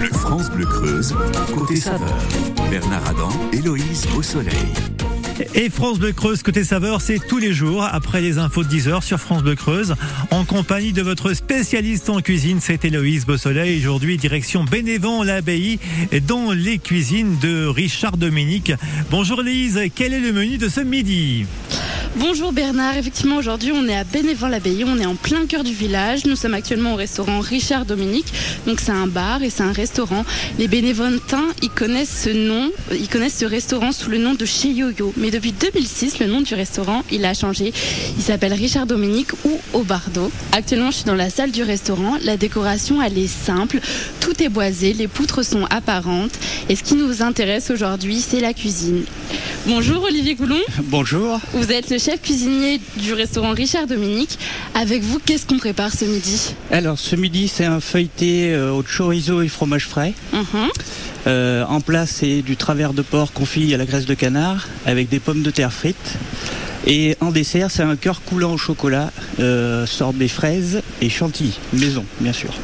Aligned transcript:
Bleu, 0.00 0.08
France 0.12 0.50
Bleu 0.50 0.64
Creuse, 0.64 1.14
côté 1.54 1.76
saveur. 1.76 2.16
Bernard 2.70 3.06
Adam, 3.06 3.28
Héloïse 3.52 4.06
au 4.16 4.22
soleil. 4.22 4.54
Et 5.54 5.68
France 5.68 5.98
Bleu 5.98 6.12
Creuse 6.12 6.42
côté 6.42 6.64
saveur, 6.64 7.02
c'est 7.02 7.18
tous 7.18 7.36
les 7.36 7.52
jours 7.52 7.84
après 7.84 8.22
les 8.22 8.38
infos 8.38 8.64
de 8.64 8.68
10h 8.68 9.02
sur 9.02 9.18
France 9.18 9.42
Bleu 9.42 9.56
Creuse, 9.56 9.94
en 10.30 10.46
compagnie 10.46 10.94
de 10.94 11.02
votre 11.02 11.34
spécialiste 11.34 12.08
en 12.08 12.20
cuisine, 12.20 12.60
c'est 12.62 12.82
Héloïse 12.82 13.26
Beausoleil. 13.26 13.78
Aujourd'hui, 13.78 14.16
direction 14.16 14.64
Bénévent 14.64 15.22
l'abbaye, 15.22 15.78
dans 16.26 16.52
les 16.52 16.78
cuisines 16.78 17.38
de 17.38 17.66
Richard 17.66 18.16
Dominique. 18.16 18.72
Bonjour 19.10 19.42
Lise, 19.42 19.80
quel 19.94 20.14
est 20.14 20.20
le 20.20 20.32
menu 20.32 20.56
de 20.56 20.70
ce 20.70 20.80
midi? 20.80 21.44
Bonjour 22.16 22.52
Bernard, 22.52 22.96
effectivement 22.96 23.36
aujourd'hui 23.36 23.70
on 23.72 23.86
est 23.86 23.94
à 23.94 24.02
Bénévent-l'Abbaye, 24.02 24.82
on 24.84 24.98
est 24.98 25.06
en 25.06 25.14
plein 25.14 25.46
cœur 25.46 25.62
du 25.62 25.72
village, 25.72 26.26
nous 26.26 26.34
sommes 26.34 26.54
actuellement 26.54 26.94
au 26.94 26.96
restaurant 26.96 27.38
Richard 27.38 27.84
Dominique, 27.84 28.26
donc 28.66 28.80
c'est 28.80 28.90
un 28.90 29.06
bar 29.06 29.44
et 29.44 29.48
c'est 29.48 29.62
un 29.62 29.70
restaurant. 29.70 30.24
Les 30.58 30.66
bénévolentins, 30.66 31.46
ils 31.62 31.70
connaissent 31.70 32.24
ce 32.24 32.30
nom, 32.30 32.68
ils 32.90 33.08
connaissent 33.08 33.38
ce 33.38 33.44
restaurant 33.44 33.92
sous 33.92 34.10
le 34.10 34.18
nom 34.18 34.34
de 34.34 34.44
Chez 34.44 34.70
Yo-Yo, 34.70 35.14
mais 35.16 35.30
depuis 35.30 35.52
2006 35.52 36.18
le 36.18 36.26
nom 36.26 36.40
du 36.40 36.52
restaurant 36.54 37.04
il 37.12 37.24
a 37.24 37.32
changé, 37.32 37.72
il 38.16 38.22
s'appelle 38.22 38.54
Richard 38.54 38.86
Dominique 38.86 39.32
ou 39.44 39.60
Au 39.72 39.84
Bardo. 39.84 40.32
Actuellement 40.50 40.90
je 40.90 40.96
suis 40.96 41.04
dans 41.04 41.14
la 41.14 41.30
salle 41.30 41.52
du 41.52 41.62
restaurant, 41.62 42.16
la 42.24 42.36
décoration 42.36 43.00
elle 43.00 43.18
est 43.18 43.28
simple, 43.28 43.78
tout 44.18 44.42
est 44.42 44.48
boisé, 44.48 44.94
les 44.94 45.06
poutres 45.06 45.44
sont 45.44 45.64
apparentes 45.70 46.36
et 46.68 46.74
ce 46.74 46.82
qui 46.82 46.96
nous 46.96 47.22
intéresse 47.22 47.70
aujourd'hui 47.70 48.20
c'est 48.20 48.40
la 48.40 48.52
cuisine. 48.52 49.04
Bonjour 49.66 50.02
Olivier 50.02 50.34
Coulon. 50.34 50.58
Bonjour. 50.84 51.38
Vous 51.52 51.70
êtes 51.70 51.90
le 51.90 51.99
chef 52.00 52.22
cuisinier 52.22 52.80
du 52.96 53.12
restaurant 53.12 53.52
Richard 53.52 53.86
Dominique. 53.86 54.38
Avec 54.74 55.02
vous, 55.02 55.18
qu'est-ce 55.18 55.44
qu'on 55.44 55.58
prépare 55.58 55.92
ce 55.92 56.06
midi? 56.06 56.54
Alors 56.70 56.98
ce 56.98 57.14
midi, 57.14 57.46
c'est 57.46 57.66
un 57.66 57.80
feuilleté 57.80 58.54
euh, 58.54 58.72
au 58.72 58.82
chorizo 58.82 59.42
et 59.42 59.48
fromage 59.48 59.86
frais. 59.86 60.14
Mhm. 60.32 60.68
Euh, 61.26 61.64
en 61.68 61.82
place, 61.82 62.10
c'est 62.20 62.40
du 62.40 62.56
travers 62.56 62.94
de 62.94 63.02
porc 63.02 63.32
confit 63.32 63.74
à 63.74 63.76
la 63.76 63.84
graisse 63.84 64.06
de 64.06 64.14
canard 64.14 64.66
avec 64.86 65.10
des 65.10 65.20
pommes 65.20 65.42
de 65.42 65.50
terre 65.50 65.74
frites. 65.74 66.14
Et 66.86 67.18
en 67.20 67.30
dessert, 67.30 67.70
c'est 67.70 67.82
un 67.82 67.96
cœur 67.96 68.22
coulant 68.22 68.54
au 68.54 68.58
chocolat, 68.58 69.12
euh, 69.38 69.84
sorbet 69.84 70.28
fraises 70.28 70.80
et 71.02 71.10
chantilly, 71.10 71.58
maison, 71.74 72.06
bien 72.20 72.32
sûr. 72.32 72.54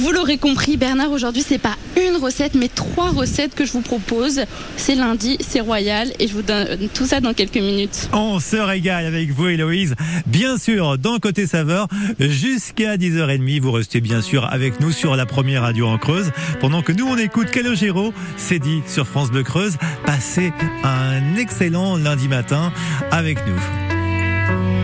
Vous 0.00 0.12
l'aurez 0.12 0.38
compris, 0.38 0.78
Bernard, 0.78 1.12
aujourd'hui, 1.12 1.44
c'est 1.46 1.58
pas 1.58 1.76
une 1.94 2.16
recette, 2.16 2.54
mais 2.54 2.68
trois 2.68 3.10
recettes 3.10 3.54
que 3.54 3.66
je 3.66 3.72
vous 3.72 3.82
propose. 3.82 4.40
C'est 4.78 4.94
lundi, 4.94 5.36
c'est 5.46 5.60
royal, 5.60 6.10
et 6.18 6.26
je 6.26 6.32
vous 6.32 6.40
donne 6.40 6.88
tout 6.94 7.04
ça 7.04 7.20
dans 7.20 7.34
quelques 7.34 7.58
minutes. 7.58 8.08
On 8.14 8.40
se 8.40 8.56
régale 8.56 9.04
avec 9.04 9.30
vous, 9.30 9.48
Héloïse. 9.48 9.94
Bien 10.24 10.56
sûr, 10.56 10.96
dans 10.96 11.18
Côté 11.18 11.46
Saveur, 11.46 11.86
jusqu'à 12.18 12.96
10h30, 12.96 13.60
vous 13.60 13.72
restez 13.72 14.00
bien 14.00 14.22
sûr 14.22 14.50
avec 14.50 14.80
nous 14.80 14.90
sur 14.90 15.16
la 15.16 15.26
première 15.26 15.62
radio 15.62 15.86
en 15.86 15.98
Creuse. 15.98 16.32
Pendant 16.60 16.80
que 16.80 16.92
nous, 16.92 17.06
on 17.06 17.18
écoute 17.18 17.50
Calogero, 17.50 18.14
c'est 18.38 18.58
dit 18.58 18.80
sur 18.86 19.06
France 19.06 19.30
Bleu 19.30 19.42
Creuse. 19.42 19.76
Passez 20.06 20.50
un 20.82 21.36
excellent 21.36 21.98
lundi 21.98 22.26
matin 22.26 22.72
avec 23.10 23.36
nous. 23.46 24.79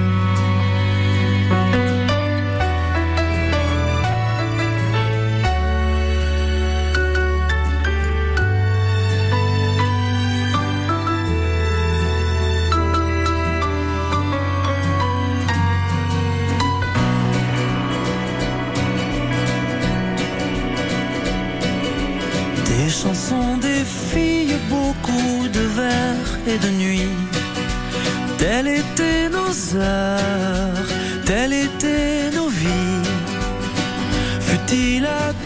Des 23.06 23.12
chansons, 23.12 23.56
des 23.58 23.84
filles, 23.84 24.56
beaucoup 24.68 25.48
de 25.48 25.60
vers 25.60 26.38
et 26.48 26.58
de 26.58 26.68
nuits. 26.70 27.16
Telles 28.36 28.66
étaient 28.66 29.28
nos 29.28 29.76
heures, 29.76 30.88
telles 31.24 31.52
étaient 31.52 32.30
nos 32.34 32.48
vies. 32.48 33.04
Fut-il 34.40 35.06
adolescent, 35.06 35.45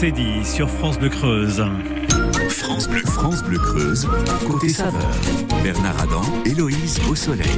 c'est 0.00 0.12
dit 0.12 0.44
sur 0.44 0.70
France 0.70 0.96
Bleu 0.96 1.08
Creuse. 1.08 1.60
France 2.50 2.88
Bleu, 2.88 3.00
France 3.04 3.42
Bleu 3.42 3.58
Creuse, 3.58 4.06
côté 4.46 4.68
saveur. 4.68 5.10
Bernard 5.64 6.00
Adam, 6.00 6.22
Héloïse 6.44 7.00
au 7.10 7.16
soleil. 7.16 7.50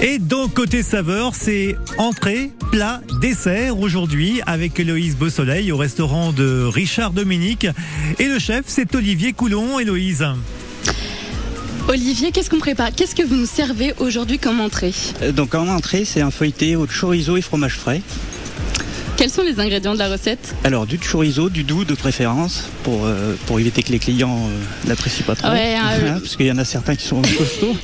Et 0.00 0.18
donc 0.18 0.54
côté 0.54 0.82
saveur, 0.82 1.34
c'est 1.34 1.76
entrée, 1.98 2.50
plat, 2.72 3.02
dessert 3.20 3.78
aujourd'hui 3.78 4.40
avec 4.46 4.80
Héloïse 4.80 5.18
Beausoleil 5.18 5.70
au 5.70 5.76
restaurant 5.76 6.32
de 6.32 6.64
Richard 6.64 7.10
Dominique. 7.10 7.66
Et 8.18 8.28
le 8.28 8.38
chef, 8.38 8.64
c'est 8.68 8.94
Olivier 8.94 9.34
Coulon. 9.34 9.78
Héloïse. 9.78 10.24
Olivier, 11.88 12.32
qu'est-ce 12.32 12.48
qu'on 12.48 12.58
prépare? 12.58 12.92
Qu'est-ce 12.96 13.14
que 13.14 13.22
vous 13.22 13.36
nous 13.36 13.46
servez 13.46 13.92
aujourd'hui 13.98 14.38
comme 14.38 14.60
entrée? 14.62 14.94
Euh, 15.20 15.30
Donc 15.30 15.54
en 15.54 15.68
entrée, 15.68 16.06
c'est 16.06 16.22
un 16.22 16.30
feuilleté 16.30 16.74
au 16.74 16.86
chorizo 16.86 17.36
et 17.36 17.42
fromage 17.42 17.76
frais. 17.76 18.00
Quels 19.16 19.30
sont 19.30 19.42
les 19.42 19.58
ingrédients 19.60 19.94
de 19.94 19.98
la 19.98 20.10
recette 20.10 20.54
Alors 20.64 20.86
du 20.86 20.98
chorizo, 20.98 21.48
du 21.48 21.64
doux 21.64 21.84
de 21.84 21.94
préférence, 21.94 22.68
pour, 22.82 23.06
euh, 23.06 23.34
pour 23.46 23.58
éviter 23.58 23.82
que 23.82 23.90
les 23.90 23.98
clients 23.98 24.36
euh, 24.48 24.88
n'apprécient 24.88 25.24
pas 25.24 25.34
trop. 25.34 25.48
Ouais, 25.48 25.74
hein, 25.74 26.18
parce 26.20 26.36
qu'il 26.36 26.46
y 26.46 26.52
en 26.52 26.58
a 26.58 26.64
certains 26.64 26.94
qui 26.96 27.06
sont 27.06 27.22
costauds. 27.38 27.76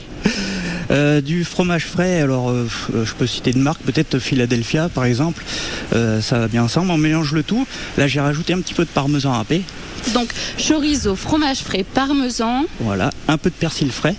Euh, 0.90 1.22
du 1.22 1.44
fromage 1.44 1.86
frais, 1.86 2.20
alors 2.20 2.50
euh, 2.50 2.68
je 2.92 3.12
peux 3.14 3.26
citer 3.26 3.52
une 3.52 3.62
marque, 3.62 3.80
peut-être 3.82 4.18
Philadelphia 4.18 4.88
par 4.90 5.04
exemple, 5.06 5.42
Euh, 5.94 6.20
ça 6.20 6.38
va 6.38 6.48
bien 6.48 6.62
ensemble, 6.64 6.90
on 6.90 6.98
mélange 6.98 7.32
le 7.32 7.42
tout. 7.42 7.66
Là 7.96 8.06
j'ai 8.08 8.20
rajouté 8.20 8.52
un 8.52 8.60
petit 8.60 8.74
peu 8.74 8.84
de 8.84 8.90
parmesan 8.90 9.32
râpé, 9.32 9.62
Donc 10.12 10.30
chorizo, 10.58 11.16
fromage 11.16 11.58
frais, 11.60 11.84
parmesan. 11.94 12.66
voilà, 12.80 13.10
un 13.28 13.38
peu 13.38 13.48
de 13.48 13.54
persil 13.54 13.90
frais 13.90 14.16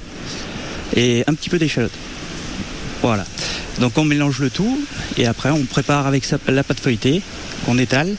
et 0.96 1.24
un 1.28 1.34
petit 1.36 1.50
peu 1.50 1.60
d'échalote. 1.60 1.92
Voilà. 3.04 3.26
Donc 3.80 3.98
on 3.98 4.06
mélange 4.06 4.40
le 4.40 4.50
tout 4.50 4.80
et 5.18 5.28
après 5.28 5.50
on 5.52 5.64
prépare 5.66 6.08
avec 6.08 6.26
sa- 6.26 6.38
la 6.48 6.64
pâte 6.64 6.80
feuilletée 6.80 7.22
qu'on 7.66 7.78
étale, 7.78 8.16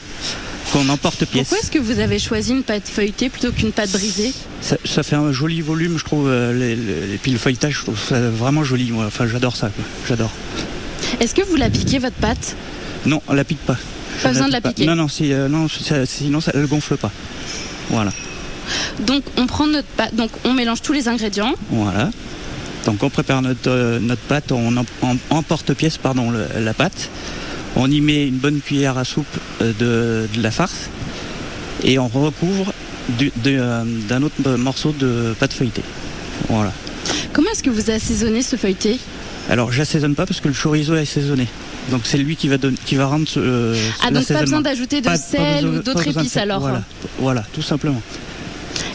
qu'on 0.71 0.87
emporte 0.89 1.25
pièce. 1.25 1.49
Pourquoi 1.49 1.57
est-ce 1.63 1.71
que 1.71 1.79
vous 1.79 1.99
avez 1.99 2.19
choisi 2.19 2.51
une 2.51 2.63
pâte 2.63 2.87
feuilletée 2.87 3.29
plutôt 3.29 3.51
qu'une 3.51 3.71
pâte 3.71 3.91
brisée? 3.91 4.31
Ça, 4.61 4.77
ça 4.85 5.03
fait 5.03 5.15
un 5.15 5.31
joli 5.31 5.61
volume, 5.61 5.97
je 5.97 6.03
trouve. 6.03 6.27
euh, 6.29 6.53
les- 6.53 6.75
les- 6.75 7.15
et 7.15 7.17
puis 7.21 7.31
le 7.31 7.37
feuilletage, 7.37 7.73
je 7.73 7.81
trouve 7.81 7.99
ça 7.99 8.29
vraiment 8.29 8.63
joli. 8.63 8.91
Moi. 8.91 9.05
Enfin, 9.07 9.27
j'adore 9.27 9.55
ça. 9.55 9.71
J'adore. 10.07 10.31
Est-ce 11.19 11.33
que 11.35 11.41
vous 11.43 11.55
la 11.55 11.69
piquez 11.69 11.99
votre 11.99 12.15
pâte? 12.15 12.55
Non, 13.05 13.21
on 13.27 13.33
la 13.33 13.43
pique 13.43 13.59
pas. 13.65 13.77
Pas 14.23 14.29
besoin 14.29 14.47
de 14.47 14.53
la 14.53 14.61
pique 14.61 14.75
piquer. 14.75 14.87
Non, 14.87 14.95
non, 14.95 15.07
si, 15.07 15.33
euh, 15.33 15.47
non 15.47 15.67
ça- 15.67 16.05
sinon 16.05 16.41
ça 16.41 16.51
ne 16.55 16.65
gonfle 16.65 16.95
pas. 16.97 17.11
Voilà, 17.89 18.11
Donc 19.05 19.23
on 19.37 19.45
prend 19.45 19.67
notre 19.67 19.87
pâte, 19.89 20.15
donc 20.15 20.31
on 20.43 20.53
mélange 20.53 20.81
tous 20.81 20.93
les 20.93 21.07
ingrédients. 21.07 21.53
voilà. 21.69 22.09
Donc 22.85 23.01
on 23.03 23.09
prépare 23.09 23.41
notre, 23.41 23.69
euh, 23.69 23.99
notre 23.99 24.21
pâte, 24.21 24.51
on 24.51 24.75
em- 24.77 24.85
en- 25.01 25.17
emporte-pièce 25.29 25.97
pardon, 25.97 26.31
la 26.59 26.73
pâte. 26.73 27.09
On 27.75 27.89
y 27.91 27.99
met 27.99 28.27
une 28.27 28.37
bonne 28.37 28.61
cuillère 28.61 28.97
à 28.97 29.03
soupe 29.03 29.25
euh, 29.61 29.73
de, 29.79 30.35
de 30.37 30.41
la 30.43 30.51
farce 30.51 30.89
et 31.83 31.99
on 31.99 32.07
recouvre 32.07 32.73
du- 33.17 33.31
euh, 33.47 33.83
d'un 34.07 34.21
autre 34.23 34.35
morceau 34.57 34.93
de 34.97 35.33
pâte 35.39 35.53
feuilletée. 35.53 35.83
Voilà. 36.49 36.71
Comment 37.33 37.49
est-ce 37.51 37.63
que 37.63 37.69
vous 37.69 37.89
assaisonnez 37.91 38.41
ce 38.43 38.55
feuilleté? 38.55 38.99
Alors 39.49 39.71
j'assaisonne 39.71 40.15
pas 40.15 40.25
parce 40.25 40.39
que 40.39 40.47
le 40.47 40.53
chorizo 40.53 40.95
est 40.95 41.01
assaisonné. 41.01 41.47
Donc 41.91 42.01
c'est 42.05 42.17
lui 42.17 42.35
qui 42.35 42.47
va, 42.47 42.57
donner, 42.57 42.77
qui 42.85 42.95
va 42.95 43.05
rendre 43.07 43.27
ce, 43.27 43.39
euh, 43.39 43.75
Ah 44.01 44.09
donc 44.09 44.25
pas 44.27 44.41
besoin 44.41 44.61
d'ajouter 44.61 45.01
de 45.01 45.05
Pas- 45.05 45.11
pas 45.11 45.17
sel 45.17 45.65
besoin- 45.65 45.79
ou 45.79 45.83
d'autres 45.83 46.07
épices 46.07 46.37
alors. 46.37 46.59
Voilà, 46.61 46.81
voilà, 47.19 47.43
tout 47.53 47.61
simplement. 47.61 48.01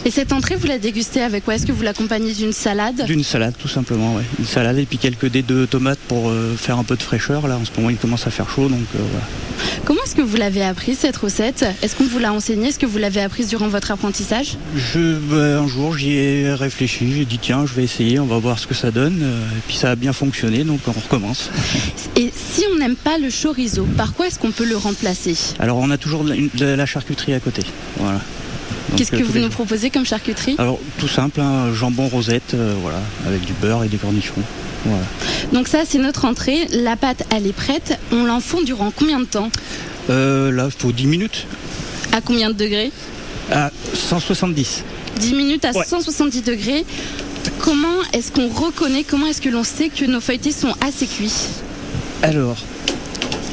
Et 0.03 0.09
cette 0.11 0.33
entrée 0.33 0.55
vous 0.55 0.65
la 0.67 0.79
dégustez 0.79 1.21
avec 1.21 1.45
quoi? 1.45 1.55
Est-ce 1.55 1.65
que 1.67 1.71
vous 1.71 1.83
l'accompagnez 1.83 2.33
d'une 2.33 2.53
salade? 2.53 3.05
D'une 3.05 3.23
salade, 3.23 3.53
tout 3.59 3.67
simplement, 3.67 4.15
ouais. 4.15 4.23
Une 4.39 4.45
salade 4.45 4.77
et 4.79 4.85
puis 4.85 4.97
quelques 4.97 5.27
dés 5.27 5.43
de 5.43 5.65
tomates 5.65 5.99
pour 6.07 6.29
euh, 6.29 6.55
faire 6.57 6.79
un 6.79 6.83
peu 6.83 6.95
de 6.95 7.03
fraîcheur. 7.03 7.47
Là, 7.47 7.57
en 7.57 7.65
ce 7.65 7.69
moment, 7.77 7.91
il 7.91 7.97
commence 7.97 8.25
à 8.25 8.31
faire 8.31 8.49
chaud, 8.49 8.67
donc 8.67 8.79
euh, 8.95 8.99
voilà. 9.11 9.25
Comment 9.85 10.01
est-ce 10.03 10.15
que 10.15 10.21
vous 10.23 10.37
l'avez 10.37 10.63
appris 10.63 10.95
cette 10.95 11.17
recette? 11.17 11.65
Est-ce 11.83 11.95
qu'on 11.95 12.05
vous 12.05 12.17
l'a 12.17 12.33
enseignée? 12.33 12.69
Est-ce 12.69 12.79
que 12.79 12.87
vous 12.87 12.97
l'avez 12.97 13.21
apprise 13.21 13.47
durant 13.49 13.67
votre 13.67 13.91
apprentissage? 13.91 14.57
Je, 14.75 15.17
bah, 15.17 15.59
un 15.61 15.67
jour, 15.67 15.95
j'y 15.95 16.13
ai 16.13 16.51
réfléchi. 16.53 17.13
J'ai 17.13 17.25
dit 17.25 17.37
tiens, 17.39 17.65
je 17.67 17.73
vais 17.75 17.83
essayer, 17.83 18.19
on 18.19 18.25
va 18.25 18.39
voir 18.39 18.57
ce 18.57 18.65
que 18.65 18.73
ça 18.73 18.89
donne. 18.89 19.19
euh, 19.21 19.45
Et 19.57 19.61
puis 19.67 19.75
ça 19.75 19.91
a 19.91 19.95
bien 19.95 20.13
fonctionné, 20.13 20.63
donc 20.63 20.79
on 20.87 20.91
recommence. 20.93 21.51
Et 22.15 22.31
si 22.35 22.63
on 22.73 22.79
n'aime 22.79 22.95
pas 22.95 23.19
le 23.19 23.29
chorizo, 23.29 23.83
par 23.97 24.13
quoi 24.13 24.27
est-ce 24.27 24.39
qu'on 24.39 24.51
peut 24.51 24.65
le 24.67 24.77
remplacer? 24.77 25.35
Alors 25.59 25.77
on 25.77 25.91
a 25.91 25.97
toujours 25.97 26.23
de 26.23 26.29
la, 26.33 26.35
de 26.55 26.65
la 26.65 26.85
charcuterie 26.87 27.33
à 27.35 27.39
côté. 27.39 27.61
Voilà. 27.97 28.19
Qu'est-ce 28.95 29.13
euh, 29.15 29.19
que 29.19 29.23
vous 29.23 29.39
nous 29.39 29.49
proposez 29.49 29.89
comme 29.89 30.05
charcuterie 30.05 30.55
Alors 30.57 30.79
tout 30.99 31.07
simple, 31.07 31.39
hein, 31.41 31.73
jambon 31.73 32.07
rosette, 32.07 32.53
euh, 32.53 32.73
voilà, 32.81 32.99
avec 33.27 33.41
du 33.45 33.53
beurre 33.53 33.83
et 33.83 33.87
des 33.87 33.97
cornichons. 33.97 34.33
Voilà. 34.85 35.03
Donc 35.53 35.67
ça 35.67 35.79
c'est 35.87 35.99
notre 35.99 36.25
entrée, 36.25 36.67
la 36.71 36.95
pâte 36.95 37.23
elle 37.35 37.45
est 37.47 37.53
prête, 37.53 37.97
on 38.11 38.25
l'enfourne 38.25 38.65
durant 38.65 38.91
combien 38.91 39.19
de 39.19 39.25
temps 39.25 39.49
Euh, 40.09 40.51
là, 40.51 40.65
il 40.65 40.71
faut 40.81 40.91
10 40.91 41.05
minutes 41.05 41.45
À 42.11 42.21
combien 42.21 42.49
de 42.49 42.55
degrés 42.55 42.91
à 43.51 43.69
170. 43.93 44.83
10 45.19 45.33
minutes 45.33 45.65
à 45.65 45.71
Ouais. 45.71 45.85
170 45.85 46.41
degrés. 46.43 46.85
Comment 47.59 47.87
est-ce 48.13 48.31
qu'on 48.31 48.47
reconnaît, 48.49 49.03
comment 49.03 49.27
est-ce 49.27 49.41
que 49.41 49.49
l'on 49.49 49.63
sait 49.63 49.89
que 49.89 50.05
nos 50.05 50.19
feuilletés 50.21 50.51
sont 50.51 50.73
assez 50.85 51.05
cuits? 51.05 51.31
Alors, 52.23 52.55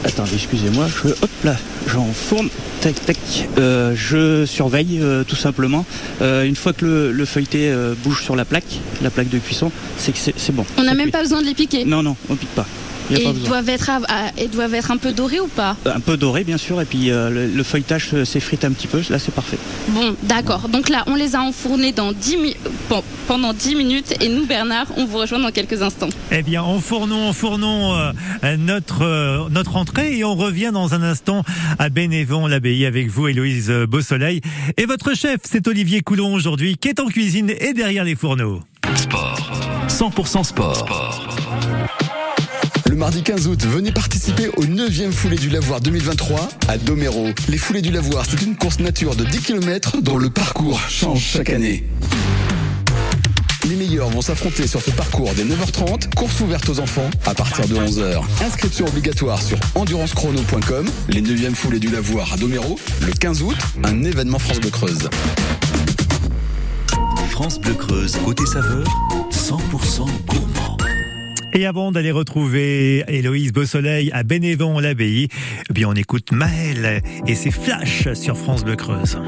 attendez, 0.09 0.35
excusez-moi, 0.35 0.87
je, 0.89 1.11
hop 1.11 1.31
là, 1.45 1.57
j'enfourne, 1.87 2.49
tac, 2.81 2.95
tac. 3.05 3.17
Euh, 3.59 3.93
je 3.95 4.47
surveille 4.47 4.99
euh, 5.01 5.23
tout 5.23 5.37
simplement. 5.37 5.85
Euh, 6.23 6.45
une 6.45 6.57
fois 6.57 6.73
que 6.73 6.85
le, 6.85 7.13
le 7.13 7.25
feuilleté 7.25 7.73
bouge 8.03 8.23
sur 8.23 8.35
la 8.35 8.45
plaque, 8.45 8.81
la 9.03 9.11
plaque 9.11 9.29
de 9.29 9.39
cuisson, 9.39 9.71
c'est 9.99 10.13
que 10.13 10.19
c'est 10.19 10.53
bon. 10.55 10.65
On 10.77 10.83
n'a 10.83 10.95
même 10.95 11.05
cuit. 11.05 11.13
pas 11.13 11.23
besoin 11.23 11.43
de 11.43 11.47
les 11.47 11.55
piquer. 11.55 11.85
Non, 11.85 12.03
non, 12.03 12.17
on 12.29 12.37
pique 12.37 12.55
pas. 12.55 12.67
Et 13.11 13.23
ils 13.25 13.43
doivent, 13.45 13.69
être 13.69 13.91
à- 13.91 14.01
à- 14.09 14.31
ils 14.39 14.51
doivent 14.51 14.75
être 14.75 14.91
un 14.91 14.97
peu 14.97 15.13
dorés 15.13 15.41
ou 15.41 15.47
pas? 15.47 15.77
Un 15.87 16.01
peu 16.01 16.17
doré, 16.17 16.45
bien 16.45 16.59
sûr, 16.59 16.81
et 16.81 16.85
puis 16.85 17.11
euh, 17.11 17.31
le, 17.31 17.47
le 17.47 17.63
feuilletage 17.63 18.11
euh, 18.13 18.25
s'effrite 18.25 18.65
un 18.65 18.73
petit 18.73 18.87
peu. 18.87 19.01
Là, 19.11 19.19
c'est 19.19 19.35
parfait. 19.35 19.59
Bon, 19.89 20.15
d'accord. 20.25 20.69
Donc 20.69 20.89
là, 20.89 21.05
on 21.07 21.15
les 21.15 21.35
a 21.35 21.41
enfournés 21.41 21.93
dans 21.93 22.13
10 22.13 22.37
mi- 22.37 22.57
bon, 22.91 23.03
pendant 23.27 23.53
10 23.53 23.77
minutes 23.77 24.15
et 24.23 24.29
nous, 24.29 24.47
Bernard, 24.47 24.87
on 24.97 25.07
vous 25.07 25.19
rejoint 25.19 25.39
dans 25.39 25.51
quelques 25.51 25.81
instants. 25.83 26.09
Eh 26.33 26.43
bien, 26.43 26.63
enfournons, 26.63 27.29
enfournons 27.29 27.95
euh, 27.97 28.57
notre, 28.59 29.03
euh, 29.03 29.49
notre 29.51 29.77
entrée 29.77 30.19
et 30.19 30.25
on 30.25 30.35
revient 30.35 30.71
dans 30.73 30.95
un 30.95 31.03
instant 31.03 31.43
à 31.79 31.89
Bénévent-l'Abbaye 31.89 32.85
avec 32.87 33.09
vous, 33.09 33.29
Héloïse 33.29 33.71
Beausoleil. 33.89 34.41
Et 34.77 34.85
votre 34.87 35.15
chef, 35.15 35.39
c'est 35.45 35.67
Olivier 35.69 36.03
Coulon 36.03 36.35
aujourd'hui, 36.35 36.77
qui 36.77 36.89
est 36.89 37.01
en 37.01 37.07
cuisine 37.07 37.51
et 37.59 37.73
derrière 37.73 38.05
les 38.05 38.15
fourneaux. 38.17 38.63
Sport. 38.95 39.51
100% 39.89 40.45
sport. 40.45 40.87
Le 41.37 41.38
mardi 42.99 43.23
15 43.23 43.47
août, 43.47 43.65
venez 43.65 43.93
participer 43.93 44.49
au 44.57 44.65
9e 44.65 45.13
foulée 45.13 45.37
du 45.37 45.49
lavoir 45.49 45.81
2023 45.81 46.49
à 46.67 46.79
Domero. 46.79 47.29
Les 47.49 47.57
foulées 47.57 47.81
du 47.81 47.93
lavoir, 47.93 48.27
c'est 48.29 48.43
une 48.43 48.57
course 48.57 48.81
nature 48.81 49.15
de 49.15 49.25
10 49.25 49.39
km 49.39 50.03
dont 50.03 50.19
le 50.19 50.29
parcours 50.31 50.81
change 50.89 51.21
chaque 51.21 51.51
année. 51.51 51.85
Les 53.69 53.77
meilleurs 53.77 54.09
vont 54.09 54.21
s'affronter 54.21 54.67
sur 54.67 54.83
ce 54.83 54.91
parcours 54.91 55.31
dès 55.37 55.45
9h30, 55.45 56.13
course 56.17 56.41
ouverte 56.41 56.69
aux 56.69 56.81
enfants 56.81 57.09
à 57.25 57.35
partir 57.35 57.69
de 57.69 57.77
11h. 57.77 58.21
Inscription 58.45 58.87
obligatoire 58.87 59.41
sur 59.41 59.59
endurancechrono.com. 59.77 60.87
Les 61.09 61.23
9e 61.23 61.55
foulées 61.55 61.79
du 61.79 61.89
lavoir 61.89 62.33
à 62.33 62.37
Domero, 62.37 62.81
le 63.07 63.13
15 63.13 63.43
août, 63.43 63.57
un 63.85 64.03
événement 64.03 64.41
France 64.41 64.61
de 64.61 64.71
Creuse. 64.71 65.09
France 67.31 67.61
Bleu 67.61 67.75
Creuse, 67.75 68.17
côté 68.25 68.45
saveur, 68.45 68.85
100% 69.31 70.07
gourmand. 70.27 70.78
Et 71.55 71.67
avant 71.67 71.93
d'aller 71.93 72.11
retrouver 72.11 73.05
Héloïse 73.09 73.53
Beausoleil 73.53 74.11
à 74.13 74.23
Bénévent-l'Abbaye, 74.23 75.29
eh 75.69 75.73
bien, 75.73 75.89
on 75.89 75.95
écoute 75.95 76.33
Maël 76.33 77.03
et 77.27 77.35
ses 77.35 77.51
flashs 77.51 78.13
sur 78.15 78.37
France 78.37 78.65
Bleu 78.65 78.77
Creuse. 78.77 79.19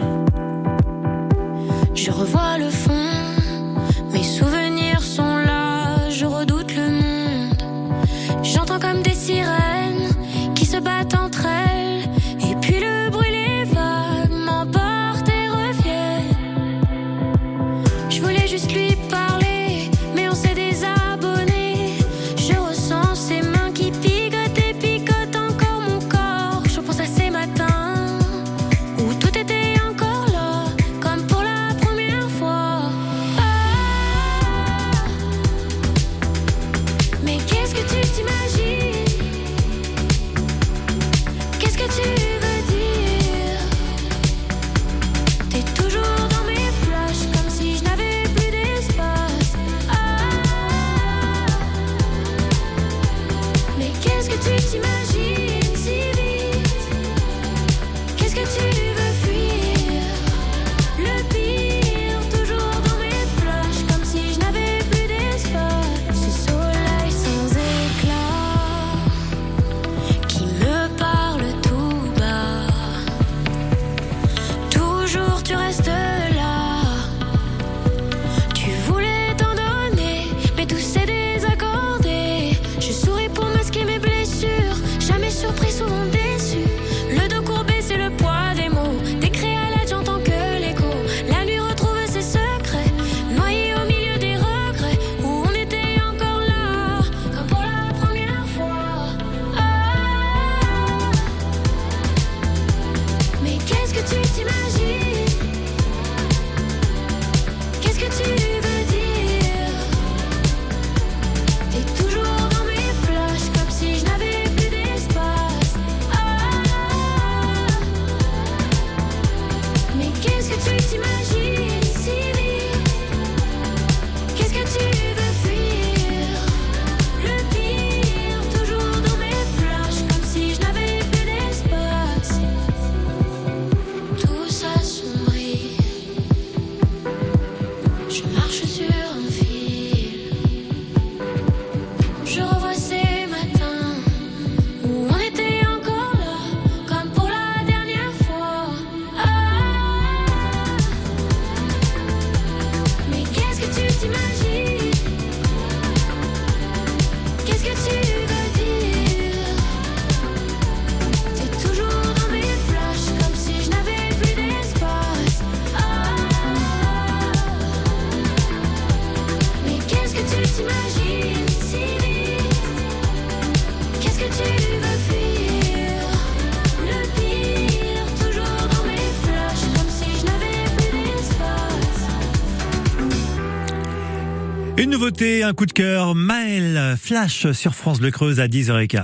Nouveauté, 185.00 185.42
un 185.44 185.54
coup 185.54 185.64
de 185.64 185.72
cœur, 185.72 186.14
Maël 186.14 186.94
Flash 187.02 187.50
sur 187.52 187.74
France 187.74 188.00
Bleu 188.00 188.10
Creuse 188.10 188.38
à 188.38 188.48
10h15. 188.48 189.00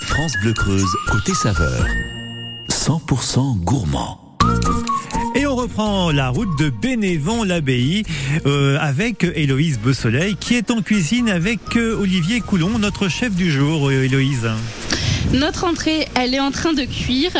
France 0.00 0.32
Bleu 0.42 0.52
Creuse, 0.52 0.92
côté 1.08 1.34
saveur. 1.34 1.86
100% 2.68 3.56
gourmand. 3.60 4.36
Et 5.36 5.46
on 5.46 5.54
reprend 5.54 6.10
la 6.10 6.30
route 6.30 6.58
de 6.58 6.68
Bénévent-l'Abbaye 6.68 8.02
euh, 8.44 8.76
avec 8.80 9.22
Héloïse 9.22 9.78
Beausoleil 9.78 10.34
qui 10.34 10.56
est 10.56 10.72
en 10.72 10.82
cuisine 10.82 11.28
avec 11.28 11.76
euh, 11.76 11.96
Olivier 11.96 12.40
Coulon, 12.40 12.80
notre 12.80 13.06
chef 13.06 13.32
du 13.32 13.48
jour, 13.48 13.88
euh, 13.88 14.02
Héloïse. 14.02 14.50
Notre 15.32 15.62
entrée, 15.62 16.08
elle 16.16 16.34
est 16.34 16.40
en 16.40 16.50
train 16.50 16.72
de 16.72 16.82
cuire. 16.82 17.30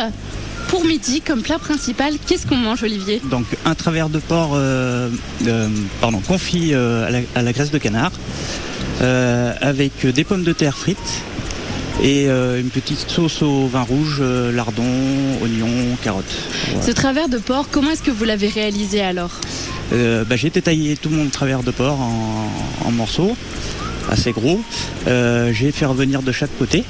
Pour 0.69 0.85
midi, 0.85 1.21
comme 1.21 1.41
plat 1.41 1.59
principal, 1.59 2.13
qu'est-ce 2.27 2.45
qu'on 2.45 2.57
mange, 2.57 2.83
Olivier 2.83 3.21
Donc 3.29 3.45
un 3.65 3.75
travers 3.75 4.09
de 4.09 4.19
porc 4.19 4.51
euh, 4.55 5.09
euh, 5.47 5.69
pardon, 6.01 6.19
confit 6.19 6.73
euh, 6.73 7.07
à, 7.07 7.11
la, 7.11 7.19
à 7.35 7.41
la 7.41 7.53
graisse 7.53 7.71
de 7.71 7.77
canard 7.77 8.11
avec 9.61 10.05
des 10.07 10.23
pommes 10.23 10.43
de 10.43 10.53
terre 10.53 10.75
frites 10.75 11.21
et 12.01 12.27
euh, 12.27 12.59
une 12.59 12.69
petite 12.69 13.09
sauce 13.09 13.41
au 13.41 13.67
vin 13.67 13.81
rouge, 13.81 14.17
euh, 14.21 14.51
lardon, 14.51 14.83
oignons, 15.41 15.95
carottes. 16.03 16.25
Voilà. 16.71 16.85
Ce 16.85 16.91
travers 16.91 17.27
de 17.29 17.37
porc, 17.37 17.67
comment 17.71 17.91
est-ce 17.91 18.03
que 18.03 18.11
vous 18.11 18.23
l'avez 18.23 18.47
réalisé 18.49 19.01
alors 19.01 19.31
Euh, 19.93 20.23
bah, 20.25 20.35
j'ai 20.35 20.49
détaillé 20.49 20.95
tout 20.97 21.09
mon 21.09 21.27
travers 21.27 21.63
de 21.63 21.71
porc 21.71 21.99
en, 21.99 22.51
en 22.85 22.91
morceaux 22.91 23.35
assez 24.11 24.31
gros. 24.31 24.61
J'ai 25.05 25.71
fait 25.71 25.85
revenir 25.85 26.21
de 26.21 26.31
chaque 26.31 26.55
côté. 26.57 26.83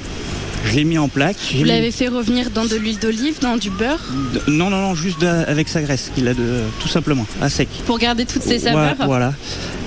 Je 0.70 0.74
l'ai 0.76 0.84
mis 0.84 0.98
en 0.98 1.08
plaque. 1.08 1.36
Vous 1.54 1.62
mis- 1.62 1.68
l'avez 1.68 1.90
fait 1.90 2.08
revenir 2.08 2.50
dans 2.50 2.64
de 2.66 2.76
l'huile 2.76 2.98
d'olive, 2.98 3.38
dans 3.40 3.56
du 3.56 3.70
beurre, 3.70 4.00
de- 4.34 4.50
Non, 4.50 4.68
non, 4.70 4.80
non, 4.82 4.94
juste 4.94 5.20
de- 5.20 5.26
avec 5.26 5.68
sa 5.68 5.80
graisse 5.82 6.10
qu'il 6.14 6.28
a 6.28 6.34
de, 6.34 6.60
tout 6.80 6.88
simplement, 6.88 7.26
à 7.40 7.48
sec. 7.48 7.68
pour 7.86 7.98
garder 7.98 8.24
toutes 8.26 8.42
ces 8.42 8.58
saveurs 8.58 8.94
Voilà, 8.96 9.06
voilà. 9.06 9.34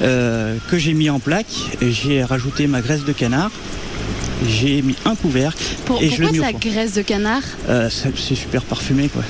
Euh, 0.01 0.55
que 0.69 0.77
j'ai 0.79 0.93
mis 0.93 1.09
en 1.09 1.19
plaque. 1.19 1.45
J'ai 1.81 2.23
rajouté 2.23 2.65
ma 2.67 2.81
graisse 2.81 3.05
de 3.05 3.11
canard. 3.13 3.51
J'ai 4.47 4.81
mis 4.81 4.95
un 5.05 5.15
couvercle 5.15 5.63
Pour- 5.85 6.01
et 6.01 6.05
je 6.09 6.11
l'ai 6.11 6.17
Pourquoi 6.17 6.31
mis 6.31 6.39
au 6.39 6.41
la 6.43 6.53
graisse 6.53 6.93
de 6.93 7.01
canard 7.03 7.41
Euh, 7.69 7.89
c'est 7.91 8.35
super 8.35 8.63
parfumé 8.63 9.07
quoi. 9.09 9.21